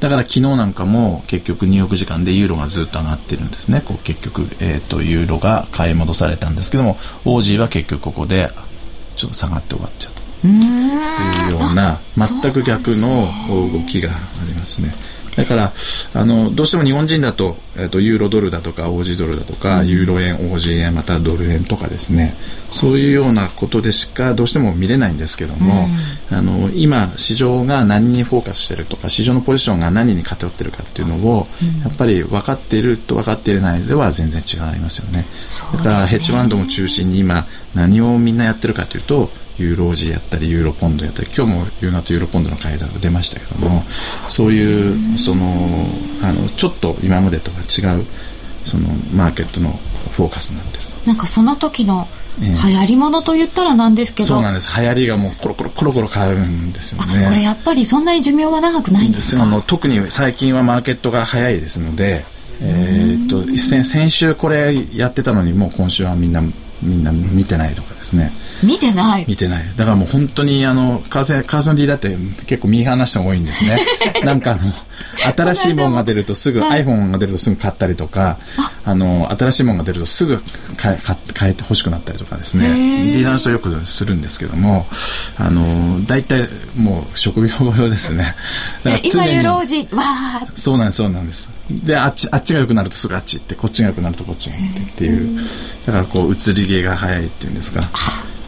[0.00, 6.96] だから昨日なんかも結局ニューヨーク時間でユーロがずっと上がってるんですねこう結局、えーと、ユーロが買い戻されたんですけども
[7.26, 8.48] オージーは結局ここで
[9.16, 14.14] ちょっと下がって終わっちゃったというような全く逆の動きがあ
[14.48, 14.94] りますね。
[15.36, 15.72] だから
[16.14, 22.34] あのどうしても日本人だと,、えーと、ユーロドルだとかオージードルだとか、うん、ユーロ円オージー円またドル円とかですね。
[22.70, 25.88] そういうようなことでしかどうしても見れないんですけども、
[26.30, 35.20] うん、あの今市場が何にフォーカスしてるとか市場のポジションが何に偏ってるかっていうのを、うん、やっぱり分かっていると分かっていないでは全然違いますよね。
[35.20, 35.26] ね。
[35.72, 43.82] だからヘッジファンドも中心に今何をみんなやってるかというとユーロージやったりユーロポンドやったり今日もユーナとユーロポンドの会談が出ましたけども
[44.28, 45.44] そういうその
[46.22, 48.04] あのちょっと今までとは違う
[48.64, 49.70] そのマーケットの
[50.12, 54.74] フォーカスになってるなんかその時の流行りものと言ったらなんですけど、そうなんです。
[54.80, 57.26] 流行りがもうコロコロコロコロ変わるんですよね。
[57.26, 59.42] これやっぱりそんなに寿命は長くないんですか？
[59.42, 62.24] あの特に最近はマーケットが早いですので
[62.62, 66.40] えー、っと先週これやってたのにもう今週はみんな
[66.82, 68.30] みんな見てないとかですね
[68.62, 69.24] 見てない。
[69.26, 69.64] 見てない。
[69.76, 73.78] だからもう本当にあのカーセンカーセン D だって結構見放した方が多いんですね。
[74.24, 74.60] なんかあの
[75.36, 78.38] 新しいものが出るとすぐ、はい、iPhone が出るとすぐ買ったりとか
[78.84, 78.94] あ。
[78.94, 80.40] の新しいものが出るとすぐ
[80.76, 80.98] 買
[81.38, 83.10] 変えてほしくなったりとかですね。
[83.12, 84.86] ディーラーの人よくするんですけども
[85.36, 88.34] あの大体もう職業用ですね。
[88.84, 91.50] だから今ユーロージわーそうなんですそうなんです。
[91.70, 95.40] であっちあっちが良くなるとすぐあっち行ってこっちが良くなるとこっちに行ってっていう。
[95.86, 97.82] だからこう移り毛が早いっていうんですか。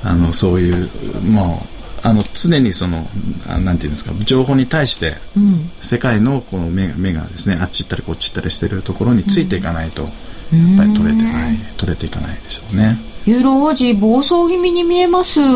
[0.05, 0.91] あのそういう
[1.23, 3.09] もうあの常にその
[3.47, 10.09] あなんていうんですか情報に対して、うん、世界のこの目目がですねあっち行ったりこっち行ったりしてるところについていかないと、
[10.53, 12.99] うん、やっぱり取れてない取れていかないでしょうね。
[13.25, 15.41] ユーロ王子暴走気味に見えます。
[15.41, 15.47] ユ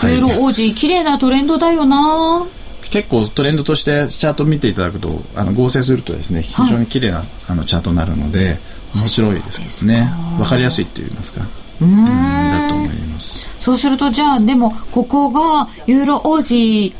[0.00, 2.46] ーロ王子綺麗なトレンドだよな。
[2.90, 8.58] 結構トレンドとしてチャート見ていただくとあの合成するとですね非常に綺麗な、はい、あのチャートになるので
[8.94, 11.46] 面白いですけどね分かりやすいって言いますか
[11.80, 12.04] うん。
[12.04, 13.46] だと思います。
[13.60, 16.94] そうするとじゃあでもここがユーロ王子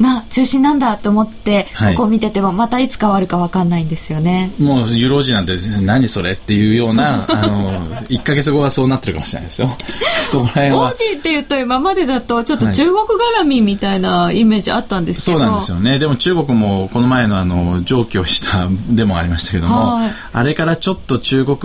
[0.00, 4.52] が中心なんだと思って、ここを見ててもまたいつ変わるか分かんないんですよね。
[4.58, 9.76] もうユーロ時なんて何それっていうような あの1か月後はそうなってるかもしれないですよ。
[10.28, 12.96] そこら王子っていうと今までだとちょっと中国
[13.40, 15.98] 絡みみたいなイメージあったんですけど、はい、そうなんですよね。
[15.98, 21.56] でも中国もこの前のあの上京したでもありましたけども、はい、あれからちょっと中国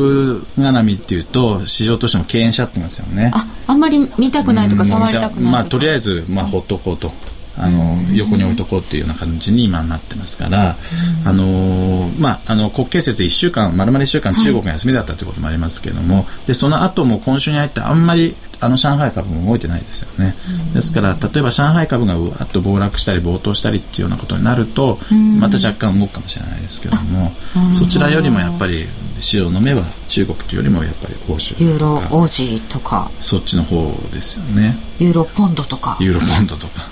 [0.58, 3.32] 絡みっていうと市場としても敬遠しちゃってますよね。
[3.34, 7.12] ああんまり見たくないとか触りたくないまあとりあえずまあほっとこうと
[7.62, 10.76] あの横に置いとこうっていうような感じに今なってますから、
[11.26, 20.36] あのまあ、あの国慶節で1週間丸々1週間中国が休みだったということもありますけれども、でその後も今週に入ってあんまりあの上海株も動いてないですよね、
[20.74, 24.97] ですから例えば上海株がうわっと暴落したり暴騰したりっていうようなことになると、
[25.39, 27.32] また若干動くかもしれないですけども、
[27.74, 28.88] そちらよりもやっぱり
[29.21, 33.10] 市場の目は中国というよりもやっぱり欧州ユーロ王子とか。
[33.19, 34.75] そっちの方ですよね。
[34.99, 35.97] ユーロポンドとか。
[35.99, 36.89] ユーロポンドとか。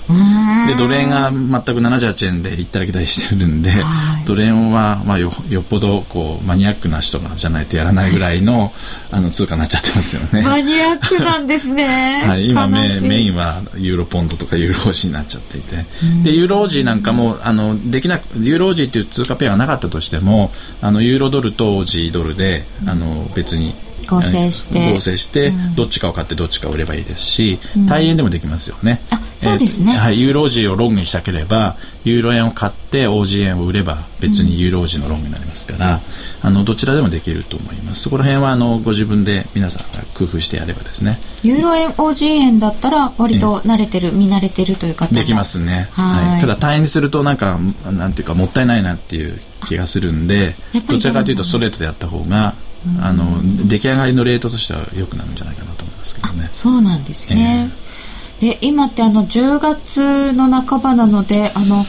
[0.66, 8.72] でドル円が全く78円で行ったり来たりしてるんで、はい、ドル円はまあよよっぽどこうマニアックな人がじゃないとやらないぐらいの
[9.12, 10.42] あの通貨になっちゃってますよね。
[10.42, 12.24] マニアックなんですね。
[12.26, 15.84] はい今メメインはユーロポンドとかユーロ王子になっちゃっていて。
[16.22, 23.74] でユーロ王子なんかもあのできなくユーロ王子っていう通貨ペアがなかったとしてもあのユーロドルと王子ドルであの別に
[24.08, 29.00] 合成して合成して、どっちかを買ってどっちかを売ればいいですし、対円でもできますよね。
[29.10, 36.00] あそうですね、えー、はい、ユーロジーをロングにしたければユーロ円を買って OG 円を売れば別にユーロジーのロングになりますから、うん、
[36.42, 38.02] あのどちらでもできると思います。
[38.02, 41.18] そこら辺はあのご自分で皆さんが工夫してやればですね。
[41.42, 45.88] ユーロ円 OG 円だったら割と慣れてる、見慣れてるという方できますね。
[45.92, 47.58] はい、ただ単円にするとなんか
[47.90, 50.54] なんていうかもったいないなっていう気がするんで
[50.88, 52.54] どちらかというとストレートでやった方が
[53.02, 53.24] あの
[53.68, 56.50] 出来上がりのレートとしては良くなるんじゃないかなと思いますけどね。
[56.54, 57.79] そうなんですね、えー、
[58.40, 61.84] で今ってあの10月の半ばなのであの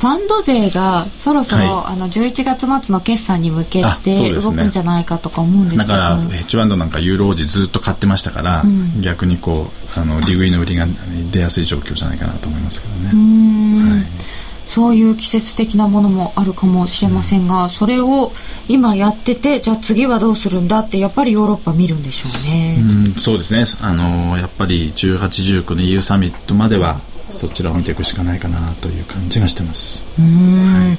[0.00, 10.86] ファンド税がそろそろ、はい、あの11月末の決算に向けて動くんじゃないかとか思うんですだからヘッジファンドなんかユーロ王子ずっと買ってましたから、うん、逆にこうあの利食いの売りが
[11.30, 13.08] 出やすい状況じゃないかなと思いますけどね。
[13.08, 14.29] はい
[14.70, 18.30] そういう季節的なものもあるかもしれませんが、うん、それを
[18.68, 22.76] 今やっててじゃあ次はどうするんだってやっぱりヨーロッパ見るんでしょうね。
[22.78, 30.06] うん、そうですねあのやっぱり1819の EU サミットまではそちらを見ていくしかないかなという感じがしてます。
[30.16, 30.98] うん、はい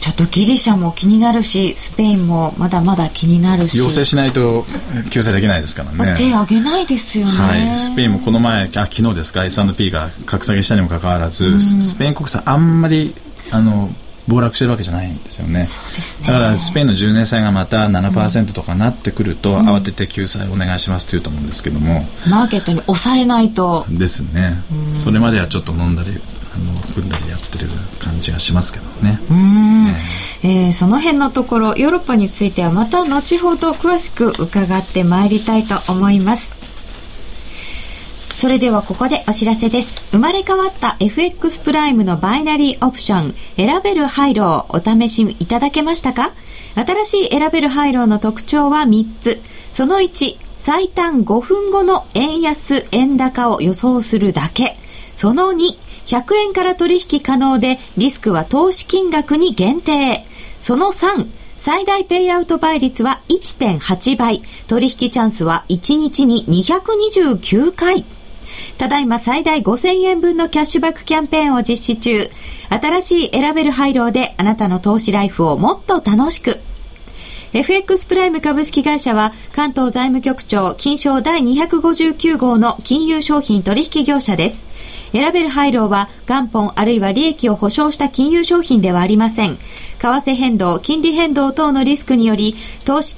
[0.00, 4.64] ちょっとギリシャも気になるしスペインもまだまだ気になるし要請しないと
[5.10, 13.14] 救済できないですからね手挙げないですよね、はい、スペインもこの前あ昨日ですか？S&P が格下げしたにもかかわらず、うん、スペイン国債あんまり
[13.50, 13.90] あの
[14.28, 15.60] 暴落してるわけじゃないんですよね。
[15.60, 15.68] ね。
[16.26, 22.04] だからスペインの10年債がまた7%とかなってくると、うん、慌てて救済お願いしますって言うと思うんですけども。
[22.28, 23.86] マーケットに押されないと。
[23.88, 24.62] ですね。
[24.92, 29.20] それまではちょっと飲んだり、あの、組んだりやってる感じがしますけどね。
[29.30, 29.88] うん。
[30.42, 36.52] ええー、その辺のところ、ヨーロッパについてはまた後ほど詳しく伺ってまいりたいと思います。
[38.34, 40.00] それではここでお知らせです。
[40.12, 46.30] 生まれ変わった FX プライムのバイナリーオプション、選べる廃炉をお試しいただけましたか？
[46.76, 49.40] 新しい選べる廃炉の特徴は3つ。
[49.72, 54.78] その1、最短5分後の円安、円高を予想するだけ。
[55.16, 55.76] その2、
[56.08, 60.24] 100円から取引可能でリスクは投資金額に限定。
[60.62, 61.28] その3、
[61.58, 64.42] 最大ペイアウト倍率は1.8倍。
[64.68, 68.06] 取引チャンスは1日に229回。
[68.78, 72.30] ただいま最大5000円分のキャッシュバックキャンペーンを実施中。
[72.70, 76.58] 新しい選べる配慮であなたの投資ライフをもっと楽しく。
[77.52, 84.64] FX プライム株式会社は関東財務局長金賞第259号の金融商品取引業者です。
[85.12, 89.56] 選べる配慮は元本あるいは利益を保証した金融商品ではありません。
[89.56, 89.58] 為
[89.98, 93.16] 替変動、金利変動等のリスクにより投資、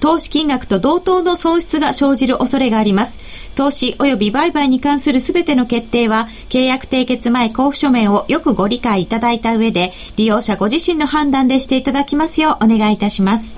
[0.00, 3.18] 投資金額と同等の損失が生じる恐れがあります。
[3.54, 13.56] 投資及び売買に関するすべての決定は、契約締結前交付書面をよくご理解いただいた上で、利用者ご自身の判断でしていただきますようお願いいたします。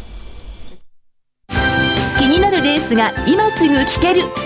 [2.16, 4.45] 気になるレースが今すぐ聞ける。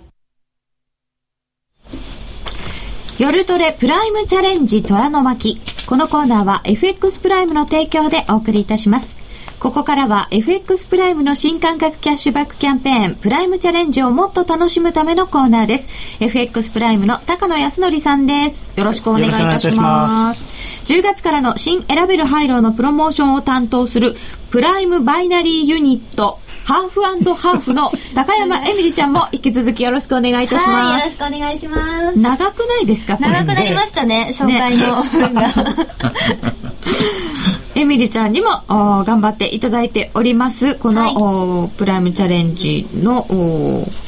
[3.21, 5.61] 夜トレプライムチャレンジ虎の巻。
[5.85, 9.15] このコーナーは FX プライムの提供でお送りいたします。
[9.59, 15.87] ここからは FX プライムの新感覚キャッシュバックキャンペーン、プライムチャレンジをもっと楽しむためのコーナーです。
[16.19, 18.71] FX プライムの高野康則さんです。
[18.75, 20.47] よろしくお願いいたします。
[20.91, 24.15] 10月からの新選べるハイローのプロモーションを担当する
[24.49, 30.97] プライムバイナリーユニットハーフハーフの高山えみりちゃんも引き続きよろしくお願いいたします。
[30.99, 31.77] よろしくお願いしま
[32.11, 32.19] す。
[32.19, 35.49] 長くないですか長くなりましたね、紹介の分が。
[37.73, 40.75] エミリちゃんにも頑張っていただいております。
[40.75, 43.25] この、はい、プライムチャレンジの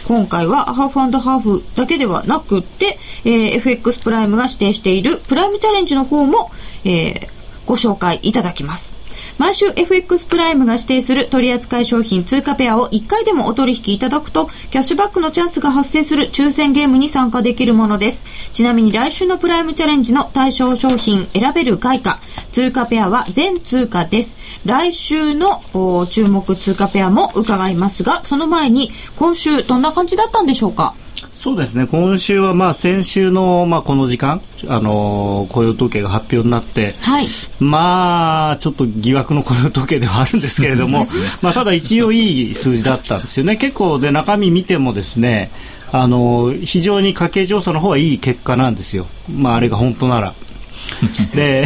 [0.08, 6.52] 今回はハーフハーフだけではなくて、えー、FX プライムが指定しているプライムチャレンジの方も、
[6.84, 7.28] えー、
[7.66, 9.03] ご紹介いただきます。
[9.38, 18.26] 毎週 FX プライムが指定する取扱商品通貨ペアを1回でもお取引いただくと、キャッシュバックのチャンスが発生する抽選ゲームに参加できるものです。
[18.52, 22.20] ちなみに来週のプライムチャレンジの対象商品選べる外貨、
[22.52, 24.38] 通貨ペアは全通貨です。
[24.66, 25.62] 来週の
[26.10, 30.96] 注目通貨ペアも伺いますが、その前に今週どんな感じだったんでしょうか？
[31.34, 31.88] そうですね。
[31.88, 37.26] 今週はまあ先週のまあこの時間、あのー、雇用統計が発表になって、はい、
[37.60, 41.08] まあちょっと疑惑の雇用統計ではあるんですけれども、
[41.42, 43.56] まあただ一応いい数字だったんですよね。
[43.56, 45.50] 結構で中身見てもですね
[45.92, 50.34] あのー、非常に家計調査の方はいい結果なんですよ、まあ、あれが本当なら。
[51.34, 51.66] で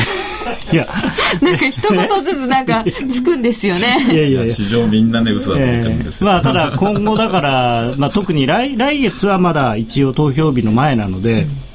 [0.72, 0.88] いや。
[1.41, 3.97] なんか一言ずつなんかつくんですよね。
[4.11, 11.68] いやいや市場みんなね嘘だと思ってるんですよ、えー、まあただ今後だから、 まあ、特に来来月はまだ一応投票日の前なので、うん。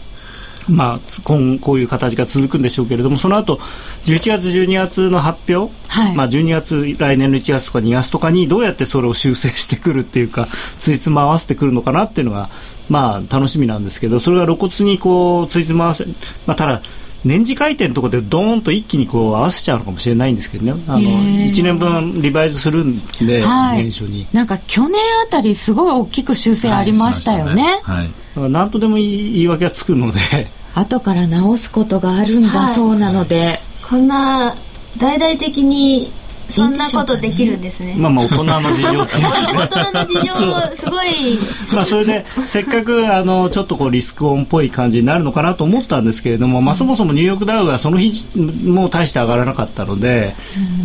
[0.68, 3.56] まあ、今こういう形が続くんでしょうけれどもその後
[4.04, 12.48] 11月、12月の発表、はい、まあ、12月来年の1月とか2月とかにどうやってそれを修正してくるっていうかついつま合わせてくるのかなっていうのが、
[12.88, 16.04] まあ、楽しみなんですけどそれが露骨にこうついつま合わせ、
[16.46, 16.82] まあ、ただ
[17.24, 20.72] 年次回転のところでドーンと一気にこう合わせちゃうのかもしれないんですけどね。
[20.88, 24.26] あの1年分リバイズするんで、はい、年初に。
[24.32, 28.10] なんか去年あたりすごい大きく修正ありましたよね,、はい、
[28.40, 30.20] はい、なんとでも言い訳がつくので。
[30.74, 34.54] 後から直すことがあるんだそうなので、こんな
[34.98, 36.10] 大々的に
[36.52, 37.94] そんなことできるんですね。
[37.96, 41.38] まあまあ大人の事情 大人の事情、すごい。
[41.72, 50.34] まあそれで、せっかく、あの、ちょっとこうリスクオンっぽい感じになるのかなと思ったんですけれども、まあそもそもニューヨークダウがその日も大して上がらなかったので、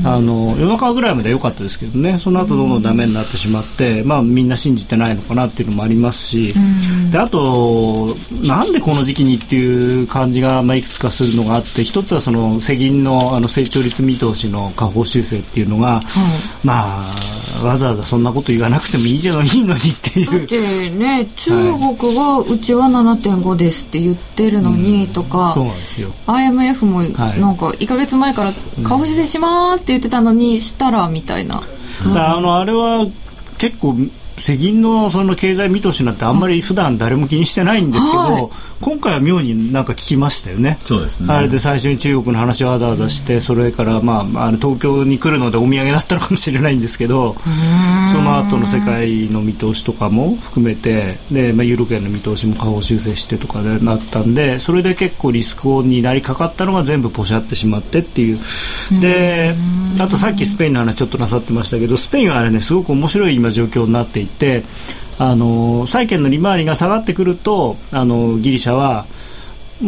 [0.04, 6.54] あの、夜中ぐらいまで良かったですけどね、その後どんどんダメになってしまって、まあみんな信じてないのかなっていうのもありますし、
[7.12, 16.02] で、あと、なんでこの時期にっていう感じが、まあいくつかするのがあって、一つはその世銀のあの成長率見通しの下方修正っていうのが、
[16.64, 20.40] まあ、わざわざそんなこと言わなくてもいいじゃないいいのにっていう。
[20.40, 26.12] だってね、中国はうちは7.5ですって言ってるのにとか、そうなんですよ。
[26.28, 31.62] IMF もなんか1か月前から下方修正しますって言ってたのに、したらみたいな。
[32.06, 33.08] あの、あれは
[33.58, 33.96] 結構
[34.38, 38.50] 世銀のその経済見通しなんてあんまり普段誰も気にしてないんですけど、はい、
[38.82, 40.78] 今回は妙になんか聞きましたよね。
[40.82, 41.34] そうですね。
[41.34, 47.36] あれで最初に中国の話をわざわざして、それからまあ、あの東京に来るのでお土産だったのかもしれないんですけど、
[48.12, 58.40] その後の世界の見通しとかも含めて、で、まあ、ユーロ圏の見通しも下方修正してとかでなったんで、それで結構リスクオンになりかかったのが全部ポシャってしまってっていう。
[59.02, 59.56] で、
[60.00, 64.64] あとさっきスペインの話ちょっとなさってましたけど、スペインはあれね、すごく面白い今状況になっていて
[65.20, 69.06] あの債券の利回りが下がってくるとあのギリシャは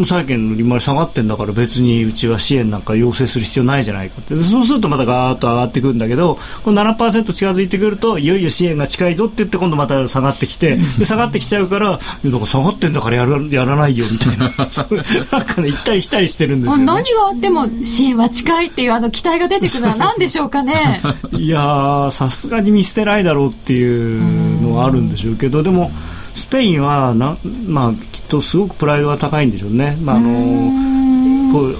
[0.05, 4.35] 債券の利回り下がってんだから別にうちは支援なんか要請する必要ないじゃないかって。
[4.37, 14.49] そうするとまたガーッと上がってくるんだけどこの7%近づいてくるといよいよ支援が近いぞって言って今度また下がってきてで下がってきちゃうからなんか下がってんだからやらやらないよみたいな。
[15.31, 21.01] なんかね行ったり来たりしてるんですよ、ね、何があっても支援は近いっていうあの期待が出てくるのは何でしょうかね。
[21.31, 25.91] いやさすがに見捨てないだろうっていうのはあるんでしょうけどでも。
[26.35, 29.97] スペインはな、まあ、きっとすごくプライドが高いんでしょうね。
[30.01, 31.75] まあ、あのこう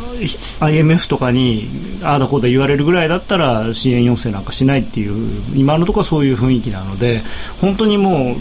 [0.60, 1.68] IMF とかに
[2.04, 7.22] ああだこうだ言われるぐらいだったら支援要請なんかしないっていう今のところはそういう雰囲気なので
[7.62, 8.36] 本当にもう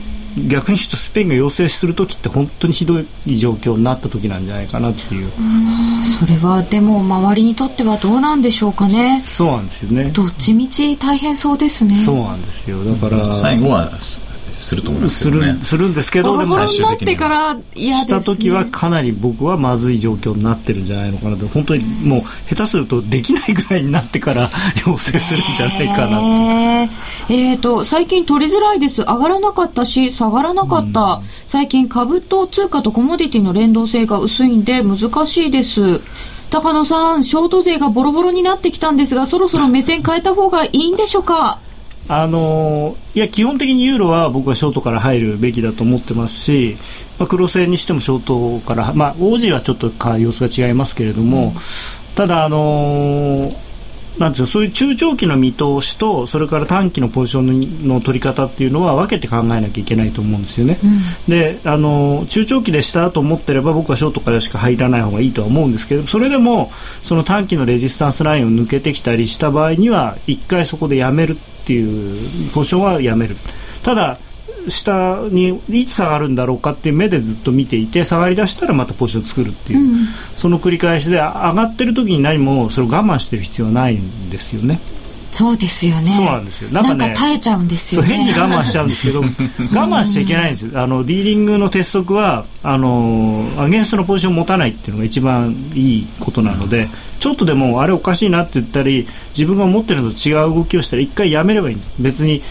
[0.47, 5.31] 逆に言うとスペインが要請する時って本当にひどい状況になった時なんじゃないかなっていう。
[6.21, 9.23] それはでも周りにとってはどうなんでしょうかね。
[9.25, 10.11] そうなんですよね。
[10.11, 11.95] どっちみち大変そうですね。
[11.95, 12.85] そうなんですよ。
[12.85, 13.91] だから最後は
[14.59, 24.51] すると思いますけど、ね、するんですけどでも最終的にから嫌した時はかなり僕はまずい状況になってるんじゃないのかなと本当にもう下手するとできないぐらいになってから
[24.87, 26.25] 要請するんじゃないかなと。
[27.31, 29.03] えーと最近取りづらいです。
[29.03, 36.01] 上がらなかったし下がらなかった、うん、最近株と通貨とコモディティの連動性が薄いんで難しいです。
[36.51, 41.59] 高野さんショート税がボロボロになってきたんですがそろそろ目線変えた方がいいんでしょうか？
[42.09, 46.77] あのいや基本的にユーロは僕はショートから入るべきだと思ってますし、
[47.19, 51.55] まあ、黒線にしてもショートから、まあ、オージーはちょっと様子が違いますけれども、うん、
[52.15, 53.69] ただ、あのー
[54.19, 60.79] なんですそういう中長期の見通しとそれから短期のポジションの取り方っていうのは分けて考えなきゃいけないと思うんですよね。
[60.83, 71.39] うん、であの中長期でしたと思ってれば僕はショートからしか入らない方がいいとは思うんですけどそれでもその短期のレジスタンスラインを抜けてきたりした場合には1回そこでやめる
[71.69, 73.37] っていうポジションはやめる。
[73.83, 74.17] ただ
[74.69, 79.97] 下にいつ下がるんだろうかっていう目でずっと見ていて下がりだしたらまたポジション作るっていう、うん、
[80.35, 84.81] その繰り返しで上がってる時に何もそれを我慢してる必要はないんですよね。
[85.31, 86.11] そうですよね。
[86.11, 86.71] そうなんですよ。
[86.71, 88.09] なんか耐えちゃうんですよね。
[88.09, 90.81] 変に我慢しちゃうんですけど、 我慢しちゃいけないんですよ。
[90.83, 96.89] あの、ディーリングの鉄則は、あの、アゲンストのポジションを持たないっていうのが一番いいことなので、
[97.21, 99.07] ちょっとでもあれおかしいなって言ったり、
[99.37, 101.93] 自分が思ってるのと違う動きをしたら一回やめればいいんです。
[101.99, 102.43] 別に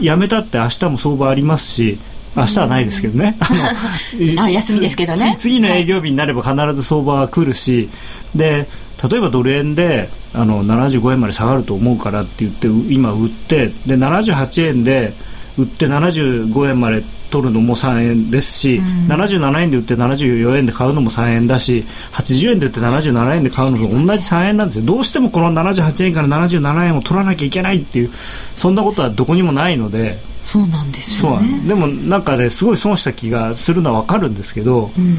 [0.00, 1.98] 辞めたって明日も相場ありますし
[2.36, 3.36] 明日はないですけどね。
[4.36, 5.36] あ 休みですけどね。
[5.38, 7.88] 次の営業日になれば必ず相場は来るし、
[8.34, 8.68] で、
[9.02, 15.12] 例えばドル円であの75円まで下がると思うからって言って今売ってで78円で
[15.58, 24.84] 売って75円まで取るのも3円ですし、うん、77円で売って74円で買うのも3円だし80円で売って77円で買うのも同じ3円なんですよ。
[24.84, 28.10] どうしてもこの78円から77円を取らなきゃいけないっていう
[28.54, 31.60] そんなことはどこにもないのでそうなんですよね。
[31.66, 35.16] でもなんかねすごい損した気がするのは分かるんですけど、うん、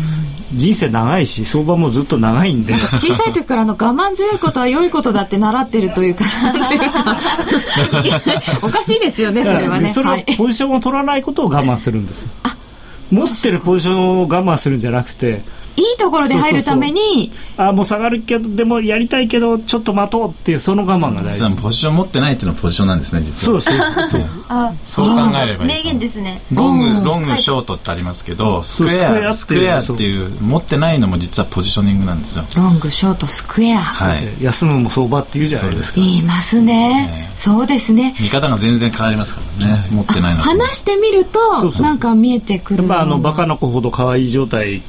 [0.58, 2.74] 人生長いし相場もずっと長いんで。
[2.74, 7.18] 小さい時からの我慢強いことは良いことだって習ってるというかなんというか。
[8.64, 9.94] おかしいですよねそれはね。
[9.94, 12.22] それはポジションを取らないことを我慢するんです。
[12.22, 12.30] よ、
[13.12, 15.42] 持ってるポジションを我慢するんじゃなくて
[15.78, 21.62] いいところで入るためにあもう下がるけどでもやりたいけどちょっと待とうっていうその我慢が大事。
[21.62, 23.62] ポジション持ってないっていうのはポジションなんですね実は。
[23.62, 24.26] そうそうそう。
[24.50, 26.42] あそう考えればいい名言ですね。
[26.52, 32.46] ロングロングショートってありますけどスクエアスクエアっていう持ってないのも実はポジショニングなんですよ。
[32.56, 33.80] ロングショートスクエア。
[33.80, 34.28] はい。
[34.42, 36.00] 休むも相場って言うじゃないですか。
[36.00, 37.30] 言いますね。
[37.38, 38.16] そうですね。
[38.20, 39.88] 見方が全然変わりますからね。
[39.92, 42.84] 持ってないの話してみるとなんか見えてくる。
[42.84, 44.82] やっぱあのバカな子ほど可愛い状態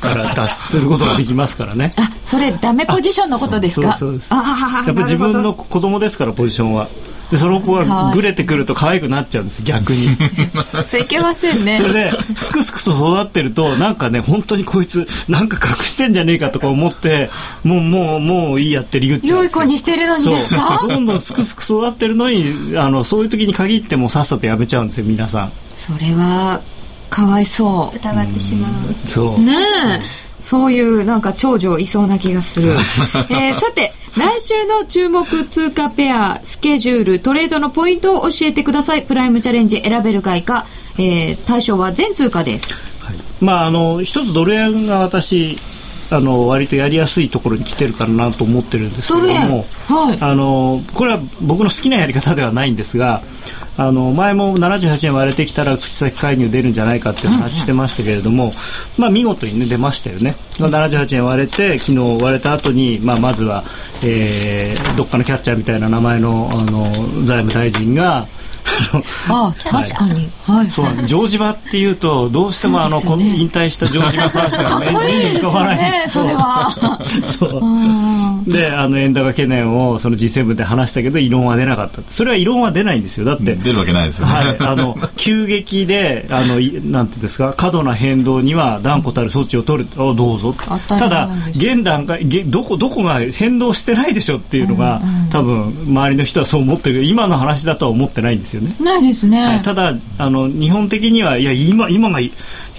[0.00, 1.92] から脱することができますからね。
[1.96, 3.96] あそれダメポジションのことですか？
[3.96, 6.88] そうですあやっぱ自分の子供ですからポジションは。
[7.30, 10.08] でその子がぐれてくると可愛くなっちゃうんです逆に。
[10.88, 11.76] それいけませんね。
[11.76, 17.28] それですくすくと育ってるとなんかね本当にこいつなんか隠してんじゃねえかとか思って
[17.64, 20.82] もうもうもういいやって理由っちゃう良い子にしてるのにですか？
[20.88, 25.52] どんどんすくすく育ってるのにあのそういう時に限ってもさっさとやめちゃうんですよ皆さん。
[25.70, 26.62] それは
[27.10, 27.96] かわいそう。
[27.96, 29.40] 疑ってしまう、うん、そう。
[29.40, 30.28] ねえ。
[30.42, 32.72] そういうなんか長女いそうな気がする。
[33.30, 39.02] えー、さて、来週の注目通貨ペア、スケジュール、トレードのポイントを教えてください。
[39.02, 42.72] プライムチャレンジ選べる外貨、えー、対象は全通貨です。
[43.00, 45.58] はい、まあ、あの、一つドル円が私、
[46.10, 53.22] あの割とやりやすいところに来てるかなと思ってるんですけども、はい、あのこれは僕の好きなやり方ではないんですが
[53.78, 58.54] あの前も78円割れてきたら口先介入出るんじゃないかっていう話してましたけれども、うんうん、
[58.98, 63.62] まあ、見事に、ね、出ましたよね、78円割れて昨日割れた後に、まあ、まずは、
[64.04, 66.90] えー、どっかのキャッチャーみたいな名前のあの
[67.24, 68.26] 財務大臣が
[69.28, 74.92] あ確かに、はい、そう城島っていうとどうしてもあの、ね、引退した城島さんしか 目に
[75.38, 77.00] 浮かばないんですそれは。
[77.26, 78.52] そう。
[78.52, 82.00] であの円高懸念をその G7 で話したけど異論は出なかった。
[82.08, 83.24] それは異論は出ないんですよ。
[83.24, 83.56] だって。
[83.56, 89.88] 出るわけないですよね、はい、あの急激であのなんていうんですか過度な変動には断固たる措置を取る。
[90.02, 90.54] おどうぞ。
[90.88, 98.74] ただ現段階どこどこが変動してないでしょっていうのが、うんうん、多分周りの人はそう思ってるけど今の話だとは思ってないんですよね。
[98.80, 102.18] ないですね、はい、ただあの日本的にはいや今今が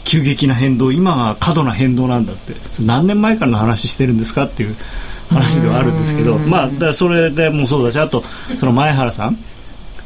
[0.04, 2.54] 急激な変動今が過度な変動なんだって。
[2.82, 4.76] 何年前からの話してるんですかっていう
[5.30, 8.24] 話ではあるんですけどまあだそれでもそうだしあと
[8.58, 9.38] その前原さん。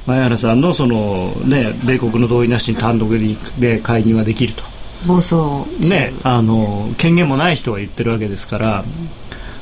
[0.06, 3.10] 前原さんのその、ね、米国の同意なしに単独
[3.58, 4.74] で介入はできると。
[5.08, 8.86] 暴走ねあの権限もない人が言ってるわけですから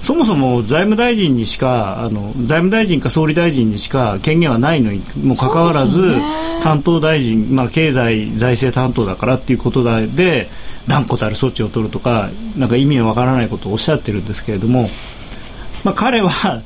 [0.02, 6.16] そもそも財務大臣にしかあの財務大臣か総理大臣にしか権限はないのにもかかわらず、
[6.64, 10.50] 担当大臣、まあ、経済財政担当だからっていうことで
[10.88, 14.86] 断固たる措置を取るとかなんか意味のわからないことをおっしゃってるんですけれども、
[15.84, 16.62] まあ、彼は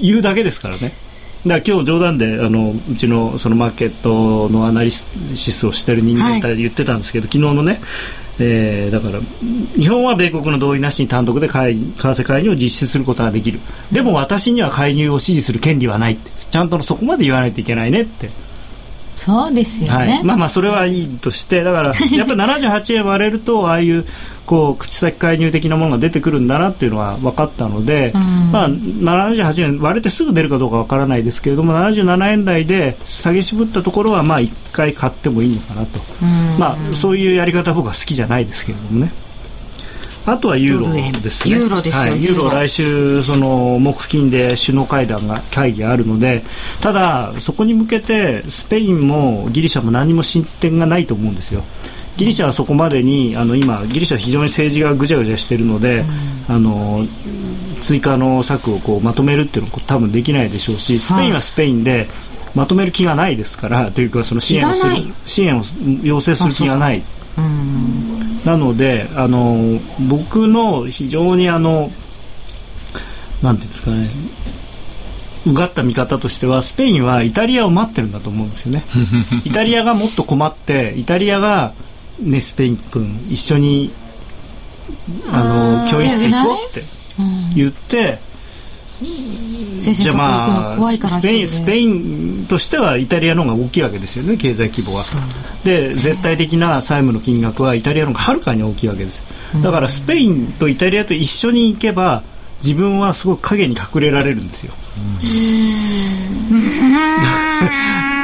[0.00, 1.07] 言うだけですからね。
[1.46, 7.80] だ今日冗談であのうちのそのマーケットのアナリシスをしてる人間って言ってたんですけど、はい、昨日のね
[8.40, 9.20] えー、だから
[9.76, 13.58] 日本は米国の同意なしに単独で為替介入を実施することができる。
[13.90, 18.30] でも私には介入を支持する権利はないちゃんとそこまで言わないといけないねって。
[19.18, 24.06] そうですよね、はい、まあまあそれはいいとしてだから やっぱり78円割れるとああいう
[24.46, 39.12] こう口先介入的なものが出てくるんだなっていうのは分かったので、うん、まあ、78円割れてすぐ出るかどうか分からないですけれども77円台で下げ渋ったところはまあ1回買ってもいいのかなと、うん、まあ、そういうやり方僕は好きじゃないですけれどもね。
[40.26, 41.54] あとはユーロですね。
[41.54, 46.42] ユーロですはい、ユーロ来週その木金で首脳会談が会議があるので、
[46.80, 51.62] ただそこに向けてスペインもギリシャも何も進展がないと思うんですよ。
[52.16, 56.04] ギリシャはそこまでにあの今ギリシャは非常に政治がぐちゃぐちゃしているので、
[56.48, 57.06] うん、あの
[57.80, 62.08] 追加の策をこうまとめるっていうのは多分できないでしょうし、スペインはスペインで、
[62.54, 64.96] まとめる気がないですからというかその支援をする
[65.26, 65.62] 支援を
[66.02, 67.02] 要請する気がない。
[68.44, 71.90] なのであの僕の非常にあの
[73.42, 74.08] なんていうんですかね
[75.46, 78.84] うがった見方としてはスペインはイタリアを待ってるんだと思うんですよね。
[79.44, 81.72] イタリアがもっと困ってイタリアが、
[82.20, 83.92] ね、スペイン君一緒に
[85.30, 86.84] あの教室行こうって
[87.54, 88.18] 言って、
[89.00, 95.04] じゃあまあスペインスペインとしてはイタリアの方が大きいわけですよね経済規模は、う。
[95.06, 95.08] ん、
[95.64, 99.24] で絶対的な債務の金額はイタリアの方がはるかに大きいわけです。
[99.62, 102.22] だからスペインとイタリアと一緒に行けば
[102.62, 105.00] 自分はすごく影に隠れられるんですよ、う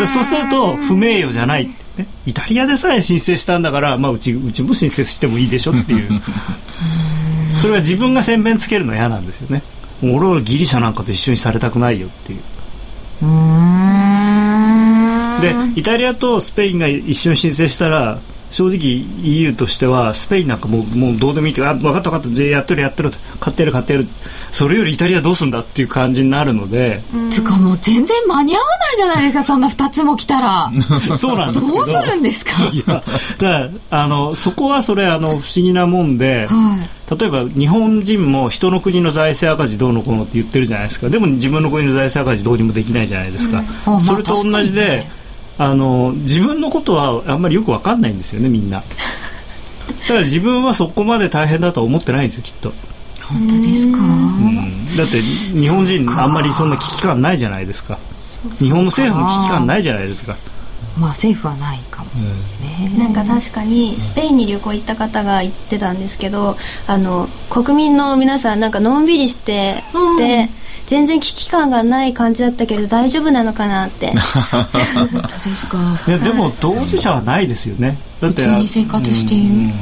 [0.02, 1.70] ん、 そうすると不名誉じゃない。
[1.96, 6.20] ね、イタリアでさえ申請したんだから、まあ、うちうちも申請してもいいでしょっていう。
[7.56, 9.62] それは自分が先弁つけるの嫌なんですよね
[10.12, 12.40] 俺はギリシャなんかと一緒にされたくないよっていう。
[15.40, 18.18] でイタリアとスペインが一緒に申請したら
[18.54, 22.42] 正直 EU としてはスペインなんかもうもうどうでもいいってあ分かった分かった。
[22.44, 23.10] やってるやってる。
[23.40, 24.06] 買ってやる買ってやる。
[24.52, 27.02] それよりイタリアどうすんだっていう感じになるので。
[27.30, 30.70] つかもう全然間に合わないじゃないですかそんな2つも来たら。
[31.18, 31.84] そうなんですけど。
[31.84, 32.62] どうするんですか？
[32.72, 33.02] いや
[33.38, 37.18] だあのそこはそれあの不思議なもんで、はい。
[37.18, 41.08] 例えば日本人も人の国の財政赤字どうのこうのって言ってるじゃないですか。
[41.08, 43.96] でも自分の国の財政赤字どうにもできないじゃないですか、うん。
[43.96, 45.06] あそれと同じで、
[45.58, 48.82] あの自分のことはあんまりよく分かんないんですよねみんな。
[50.02, 52.72] だから自分はそこまで大変だとは思ってないんですよきっと、
[53.22, 53.98] 本当ですか？
[53.98, 54.96] うん。
[54.96, 57.98] だって日本人あんまりそんな危機感ないじゃないですか。
[58.58, 60.36] 日本の政府も危機感ないじゃないですか。
[60.98, 62.92] まあ政府はないかもね。
[62.98, 70.16] なんか確かにスペインに旅行行った方が言ってたんですけどあの国民の皆さんなんかのんびりして、うん。
[70.18, 70.48] で
[70.86, 74.10] 全然危機感がない感じだったけど大丈夫なのかなって。
[74.10, 74.18] で
[75.56, 77.98] すかいやでも当事者はないですよね。
[78.20, 79.54] だって普通に生活している。
[79.54, 79.72] うん。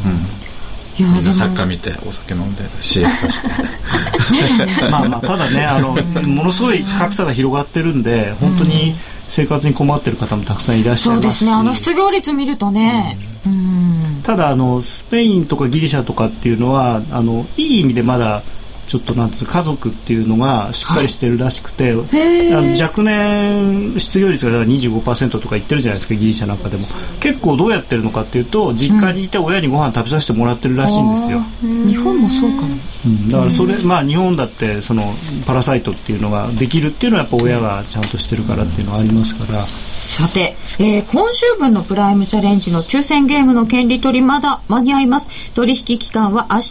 [0.98, 3.48] いやでもみんなサッカー見てお酒飲んでシエスタして。
[4.90, 8.94] まあまあただねあのものすごい格差が広がってるんで本当に
[9.26, 13.18] 生活に困ってる方もたくさんいらっしゃそいうましですすねあの失業率見るとね。
[13.44, 14.20] うん。
[14.22, 18.42] ただあのスペインとかギリシャとかっていうのはあのいい意味でまだ
[18.86, 22.58] ちょっとなんて家族っていうのがしっかりしてるらしくて、ー。
[22.58, 26.86] あの若年失業率が25%とか言ってるじゃないですかギリシャなんかでも。
[27.20, 31.40] 結構どうやってるのかっていうと実家にいて親にご飯食べさせてもらってるらしいんですよ、
[31.86, 32.68] 日本もそうかも。
[33.06, 33.30] うん。
[33.30, 35.14] だからそれ、まあ日本だってその
[35.46, 39.64] パラサイトっていうのができるっていうのはやっぱ親がちゃんとしてるからっていうのはありますから、
[40.12, 45.54] さて、えー今週分のプライムチャレンジの抽選ゲームの権利取りまだ間に合います。
[45.54, 46.62] 取引期間は明日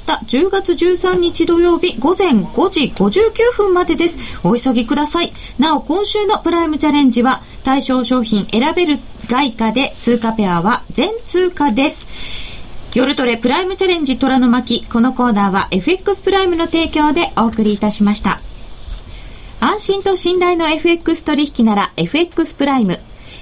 [0.46, 4.20] 10月13日土曜日午前5時59分までです。
[4.44, 5.34] お急ぎください。
[5.58, 12.08] なお、今週のプライムチャレンジは対象商品選べる外貨で通貨ペアは全通貨です。
[12.94, 14.86] 夜トレプライムチャレンジ虎の巻。
[14.86, 18.40] このコーナーは FX プライムの提供でお送りいたしました。
[19.60, 23.00] 安心と信頼の FX 取引なら FX プライム。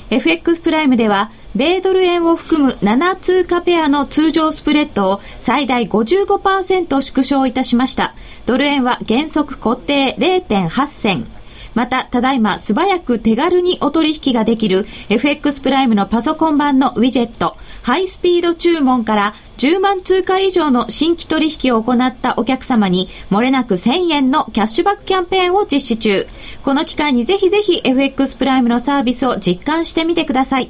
[0.09, 8.13] FX プライムでは、米ドル円を含む7通貨ペアの通常スプレッドを最大55%縮小いたしました。
[8.45, 11.38] ドル円は原則固定0.8銭。
[11.75, 26.27] また、ただいま素早く手軽にお取引ができる FX プライムのパソコン版のウィジェット、ハイスピード注文から10万通貨以上の新規取引を行ったお客様に、漏れなく1000円のキャッシュバックキャンペーンを実施中。
[26.63, 30.69] この機会にぜひぜひ FX プライムのサービスを実感してみてください。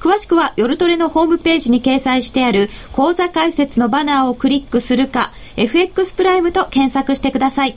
[0.00, 7.76] 詳しくは夜トレのホームページに掲載してある講座解説のバナーをクリックするか、FX プライムと検索してください。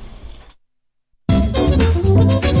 [2.21, 2.60] Thank you.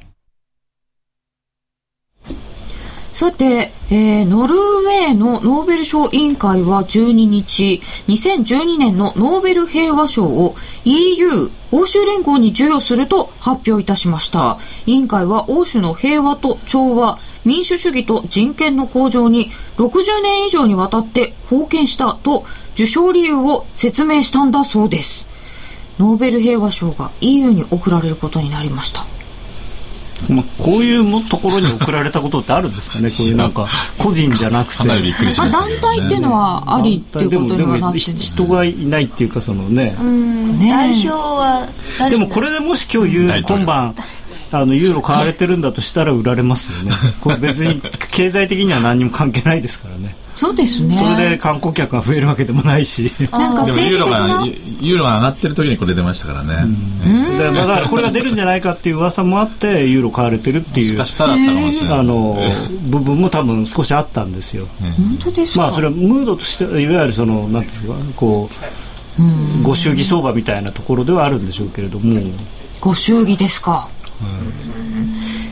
[3.21, 10.55] さて、えーノルウェーのノーベル賞委員会は12日、2012年のノーベル平和賞を
[10.85, 14.57] EU、欧州連合に授与すると発表いたしました。
[14.87, 22.43] 委員会は欧州の平和と調和、民主主義と人権の向上に60年以上にわたって貢献したと
[22.73, 25.27] 受賞理由を説明したんだそうです。
[25.99, 29.20] ノーベル平和賞が EU に贈られることになりました。
[30.29, 33.67] まあ、こういうところに送られたことってあるんですかね、こういうなんか、
[33.97, 35.51] 個人じゃなくて、ね、団
[35.81, 39.95] 体っていうのはありっていうことにはなってる人がいないっていうか、そのね、
[40.59, 41.67] ね代表は
[42.09, 43.95] でもこれでもし今日言う、今晩、
[44.53, 46.91] あのユーロ買われてるんだとしたら売られますよね、
[47.21, 50.15] これ別に 経済的には何も関係ないですからね。
[50.35, 50.91] そうですね。
[50.95, 53.11] それで観光客が増えるわけでもないし。
[53.31, 54.45] なんか政治的な
[54.79, 56.65] ユーロが上がってる時にこれ出ましたからね。
[57.53, 60.89] だからこれが出るんじゃないかっていう噂もあってユーロ買われてるっていう。
[60.89, 61.99] しかしたらあったかもしれない。
[61.99, 62.39] あの
[62.89, 64.67] 部分も多分少しあったんですよ。
[64.79, 68.49] 本当ですまあそれはムードとしていわゆるそのなんですかこ
[69.19, 72.21] うご祝儀相場みたいなところではあるんでしょうけれども。
[72.79, 73.89] ご祝儀ですか？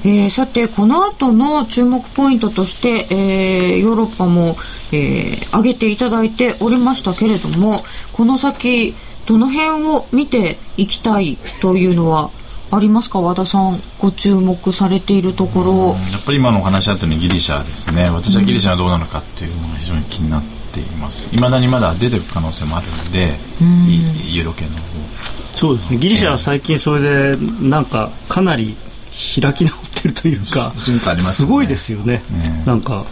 [0.05, 4.55] えー、さてこの後の注目ポイントとして、えー、ヨーロッパも、
[4.93, 7.83] えー、挙げていただいておりましたけれども
[8.13, 8.93] この先
[9.25, 12.31] どの辺を見ていきたいというのは
[12.71, 13.19] ありますか？
[13.19, 15.73] 和田さんご注目されているところ。
[15.87, 18.09] やっぱり今のお話あったようにギリシャですね。
[18.11, 21.35] 私はギリシャはどうなのかっていうのが非常に気になっています。
[21.35, 23.37] いまだにまだ出てる可能性もあるので、
[24.31, 24.83] ユーロ圏の方。
[25.55, 25.97] そうですね。
[25.97, 28.77] ギリシャは最近それでなんかかなり
[29.11, 30.73] 開き直ってるというか、
[31.19, 32.21] すごいですよね、
[32.65, 33.05] なんか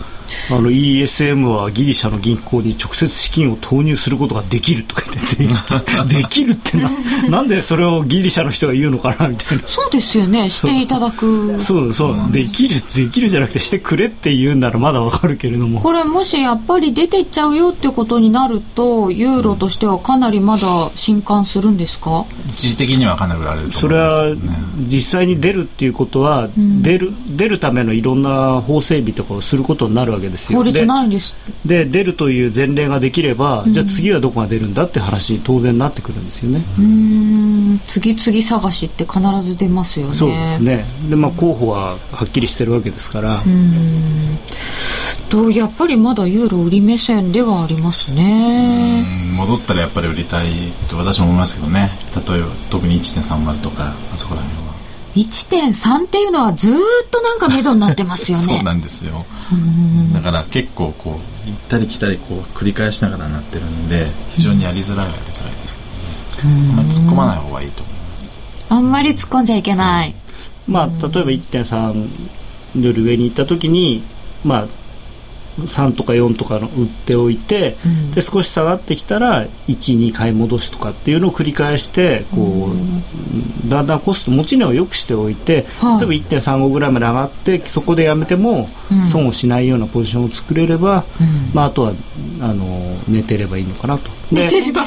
[0.52, 5.04] あの ESM はギリシャの銀行に直接資金を投入することができるとか
[5.38, 6.92] 言って できるってな
[7.30, 9.64] なんでそれをギリシャの人が言うのかなみたいな。
[9.68, 10.50] そうですよね。
[10.50, 11.60] していただく。
[11.60, 12.32] そうそう。
[12.32, 15.82] できるできるじゃなくてしてくれって言うんならまだわかるけれども。
[15.82, 22.26] これもしやっぱり出ていっちゃうよってことになるとユーロとしてはかなりまだ震撼するんですか？
[22.48, 30.60] 一時的にはかなり売られると思います、ね、それは実際に出るっていうことは、うん、出る出るためのいろんな法整備とかをすることになるわけですよ。
[30.60, 31.34] 法律ないんです。
[31.66, 36.62] で出るという前例ができれば、うん、じゃあ次はどこが出るんだって話に当然なってくるんですよね。
[36.80, 37.80] うん。
[37.84, 40.14] 次々探しって必ず出ますよね。
[40.14, 40.86] そうですね。
[41.10, 43.42] で、まあ、候補ははっきりしてるわけですから。
[43.46, 44.38] うん。
[45.30, 49.06] とやっぱりまだユーロ売り目線ではありますね。
[49.36, 50.48] 戻ったらやっぱり売りたい
[50.90, 51.92] と私も思いますけどね。
[52.16, 54.67] 例えば特に1.30とかあそこら辺は
[55.18, 56.74] 1.3っていうのはずっ
[57.12, 58.44] となんか目処になってますよね。
[58.56, 59.26] そうなんですよ。
[60.14, 65.78] だから結構こう行ったり来たりこう繰り返しながらなってるんで非常にやりづらいはやりづらいです
[66.36, 66.76] けどね、あん。
[66.78, 68.40] まり突っ込まない方がいいと思います。
[68.70, 70.14] あんまり突っ込んじゃいけない、
[70.68, 70.92] まあ例
[71.22, 72.10] えば1.3
[72.82, 74.04] より上に行った時に
[74.44, 74.66] まあ
[75.60, 88.70] 3とか4とかの売っておいて、うん、で少し下がってきたら12買い戻しとかっていうのを繰り返してこう、うん、だんだんコスト持ち値を良くしておいて、はあ、例えば1.35ぐらいまで上がってそこでやめても
[89.12, 91.94] 損をしないようなポジションを作れれば、うん、まあ、あとは
[92.42, 92.66] あの
[93.08, 94.12] 寝てればいいのかなと。
[94.32, 94.86] 寝てれば。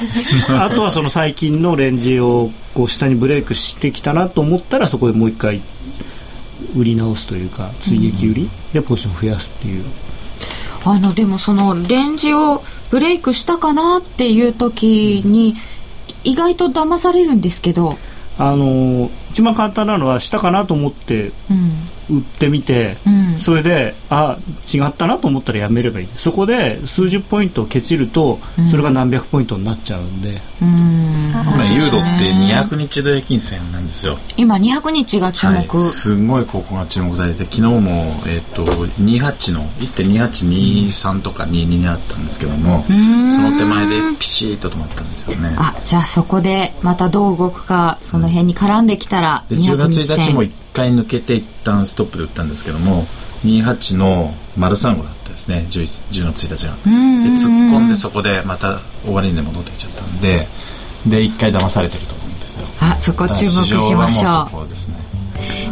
[0.65, 5.61] あとはその最近のレンジをこう下にブレイクしてきたなと思ったらそこでもう一回
[6.77, 9.85] 売り直すというか追撃売りでポジションを増やすっていう。
[10.85, 15.55] あのでもそのレンジをブレイクしたかなっていう時に
[16.25, 17.99] 意外と騙されるんですけど。
[18.39, 21.31] あの一番簡単なのはしたかなと思って
[22.11, 24.37] 売ってみて、うん、それであ
[24.73, 26.09] 違ったなと思ったらやめればいい。
[26.17, 34.19] そこで数十ポイントをケチると、うん、それが何百ポイントになっちゃうんで、うん、今ユーロって200日同平均線なんですよ。
[34.37, 37.81] 今200日が注目、はい、すごいここが注目されて昨日も、
[38.27, 42.85] えーと、28の1.2823とか22にあったんですけども
[43.29, 45.55] その手前でピシッと止まったんですよね。
[45.57, 53.07] あじゃあそこでまたどう動くかその辺に絡んできたら200日線、で10月1日も1回抜けて一旦ストップで打ったんですけども
[53.45, 55.67] 28の丸三号だったですね。
[55.71, 56.73] 10, 10月1日が。
[56.75, 56.91] で
[57.31, 60.47] 突っ込んでそこでまた終値で戻ってきちゃったんで
[61.07, 62.67] で一回騙されてると思うんですよ。
[62.81, 64.97] あそこ注目しましょうそこですね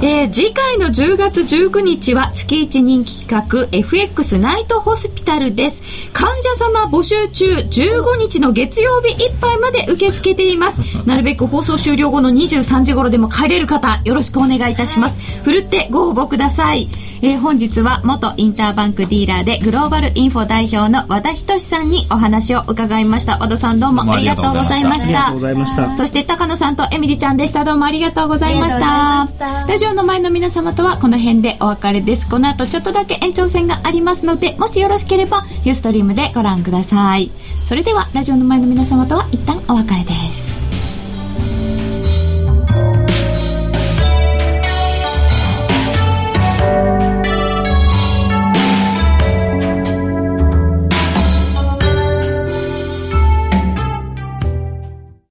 [0.00, 5.82] えー、次回の10月19日は月1人気企画 FX ナイトホスピタルです。
[6.12, 10.80] 患者様募集中15日の月曜日いっぱいまで受け付けています。
[11.04, 15.18] なるべく放送終了後の23時頃でも帰れる方よろしくお願いいたします。
[15.42, 16.88] ふるってご応募ください、
[17.22, 23.38] えー、本日は元インターバンクディーラーでグローバルインフォ代表の和田仁さんにお話を伺いました。
[23.38, 25.96] 和田さんどうもありがとうございました。
[25.96, 27.64] そして高野さんとエミリちゃんでした。
[27.64, 32.28] どうもありがとうございましたラジオの前の皆様とはこの辺でお別れです。
[32.28, 37.30] この後ちょっとだけ延長戦がありますのでもしよろしければユーストリームでご覧ください。
[37.54, 40.47] それではラジオの前の皆様とは一旦お別れです。